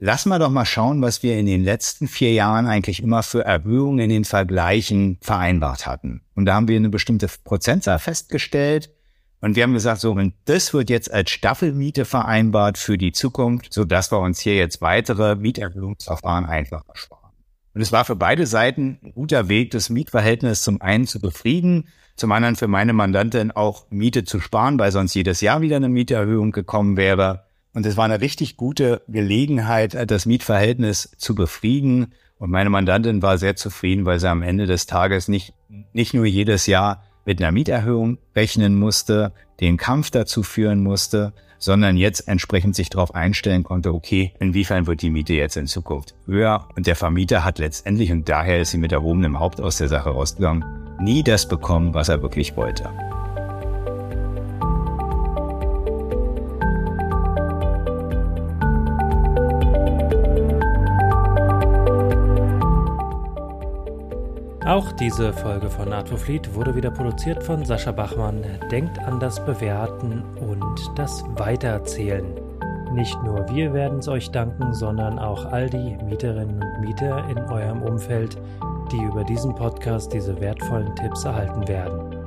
Lass 0.05 0.25
mal 0.25 0.37
doch 0.37 0.49
mal 0.49 0.65
schauen, 0.65 1.01
was 1.01 1.23
wir 1.23 1.39
in 1.39 1.45
den 1.45 1.63
letzten 1.63 2.09
vier 2.09 2.33
Jahren 2.33 2.67
eigentlich 2.67 3.01
immer 3.01 3.23
für 3.23 3.45
Erhöhungen 3.45 3.99
in 3.99 4.09
den 4.09 4.25
Vergleichen 4.25 5.17
vereinbart 5.21 5.87
hatten. 5.87 6.23
Und 6.35 6.43
da 6.43 6.55
haben 6.55 6.67
wir 6.67 6.75
eine 6.75 6.89
bestimmte 6.89 7.29
Prozentzahl 7.45 7.99
festgestellt. 7.99 8.91
Und 9.39 9.55
wir 9.55 9.63
haben 9.63 9.71
gesagt, 9.71 10.01
so, 10.01 10.11
und 10.11 10.33
das 10.43 10.73
wird 10.73 10.89
jetzt 10.89 11.09
als 11.09 11.31
Staffelmiete 11.31 12.03
vereinbart 12.03 12.77
für 12.77 12.97
die 12.97 13.13
Zukunft, 13.13 13.71
so 13.71 13.85
dass 13.85 14.11
wir 14.11 14.19
uns 14.19 14.41
hier 14.41 14.55
jetzt 14.55 14.81
weitere 14.81 15.37
Mieterhöhungsverfahren 15.37 16.47
einfach 16.47 16.85
ersparen. 16.89 17.31
Und 17.73 17.79
es 17.79 17.93
war 17.93 18.03
für 18.03 18.17
beide 18.17 18.45
Seiten 18.45 18.99
ein 19.05 19.13
guter 19.13 19.47
Weg, 19.47 19.71
das 19.71 19.89
Mietverhältnis 19.89 20.63
zum 20.63 20.81
einen 20.81 21.07
zu 21.07 21.21
befrieden, 21.21 21.87
zum 22.17 22.33
anderen 22.33 22.57
für 22.57 22.67
meine 22.67 22.91
Mandantin 22.91 23.51
auch 23.51 23.85
Miete 23.89 24.25
zu 24.25 24.41
sparen, 24.41 24.77
weil 24.77 24.91
sonst 24.91 25.13
jedes 25.13 25.39
Jahr 25.39 25.61
wieder 25.61 25.77
eine 25.77 25.87
Mieterhöhung 25.87 26.51
gekommen 26.51 26.97
wäre. 26.97 27.45
Und 27.73 27.85
es 27.85 27.97
war 27.97 28.05
eine 28.05 28.21
richtig 28.21 28.55
gute 28.55 29.01
Gelegenheit, 29.07 30.09
das 30.09 30.25
Mietverhältnis 30.25 31.11
zu 31.17 31.35
befrieden. 31.35 32.13
Und 32.37 32.51
meine 32.51 32.69
Mandantin 32.69 33.21
war 33.21 33.37
sehr 33.37 33.55
zufrieden, 33.55 34.05
weil 34.05 34.19
sie 34.19 34.29
am 34.29 34.43
Ende 34.43 34.67
des 34.67 34.85
Tages 34.85 35.27
nicht, 35.27 35.53
nicht 35.91 36.13
nur 36.13 36.25
jedes 36.25 36.67
Jahr 36.67 37.03
mit 37.25 37.41
einer 37.41 37.51
Mieterhöhung 37.51 38.17
rechnen 38.35 38.75
musste, 38.75 39.33
den 39.59 39.77
Kampf 39.77 40.11
dazu 40.11 40.43
führen 40.43 40.83
musste, 40.83 41.33
sondern 41.57 41.95
jetzt 41.95 42.27
entsprechend 42.27 42.75
sich 42.75 42.89
darauf 42.89 43.15
einstellen 43.15 43.63
konnte, 43.63 43.93
okay, 43.93 44.33
inwiefern 44.39 44.85
wird 44.85 45.01
die 45.01 45.09
Miete 45.09 45.33
jetzt 45.33 45.55
in 45.55 45.67
Zukunft 45.67 46.13
höher? 46.25 46.67
Und 46.75 46.87
der 46.87 46.97
Vermieter 46.97 47.45
hat 47.45 47.59
letztendlich, 47.59 48.11
und 48.11 48.27
daher 48.27 48.59
ist 48.59 48.71
sie 48.71 48.77
mit 48.77 48.91
erhobenem 48.91 49.39
Haupt 49.39 49.61
aus 49.61 49.77
der 49.77 49.87
Sache 49.87 50.09
rausgegangen, 50.09 50.65
nie 50.99 51.23
das 51.23 51.47
bekommen, 51.47 51.93
was 51.93 52.09
er 52.09 52.21
wirklich 52.21 52.57
wollte. 52.57 52.89
Auch 64.73 64.91
diese 64.91 65.31
Folge 65.33 65.69
von 65.69 65.93
Art 65.93 66.09
Fleet 66.09 66.55
wurde 66.55 66.75
wieder 66.75 66.89
produziert 66.89 67.43
von 67.43 67.63
Sascha 67.63 67.91
Bachmann. 67.91 68.43
Denkt 68.71 68.97
an 68.97 69.19
das 69.19 69.45
Bewerten 69.45 70.23
und 70.39 70.97
das 70.97 71.23
Weitererzählen. 71.35 72.25
Nicht 72.91 73.21
nur 73.21 73.47
wir 73.49 73.71
werden 73.71 73.99
es 73.99 74.07
euch 74.07 74.31
danken, 74.31 74.73
sondern 74.73 75.19
auch 75.19 75.45
all 75.45 75.69
die 75.69 75.95
Mieterinnen 76.03 76.59
und 76.59 76.81
Mieter 76.81 77.23
in 77.29 77.37
eurem 77.37 77.83
Umfeld, 77.83 78.35
die 78.91 79.03
über 79.03 79.23
diesen 79.23 79.53
Podcast 79.53 80.11
diese 80.11 80.41
wertvollen 80.41 80.95
Tipps 80.95 81.23
erhalten 81.23 81.67
werden. 81.67 82.22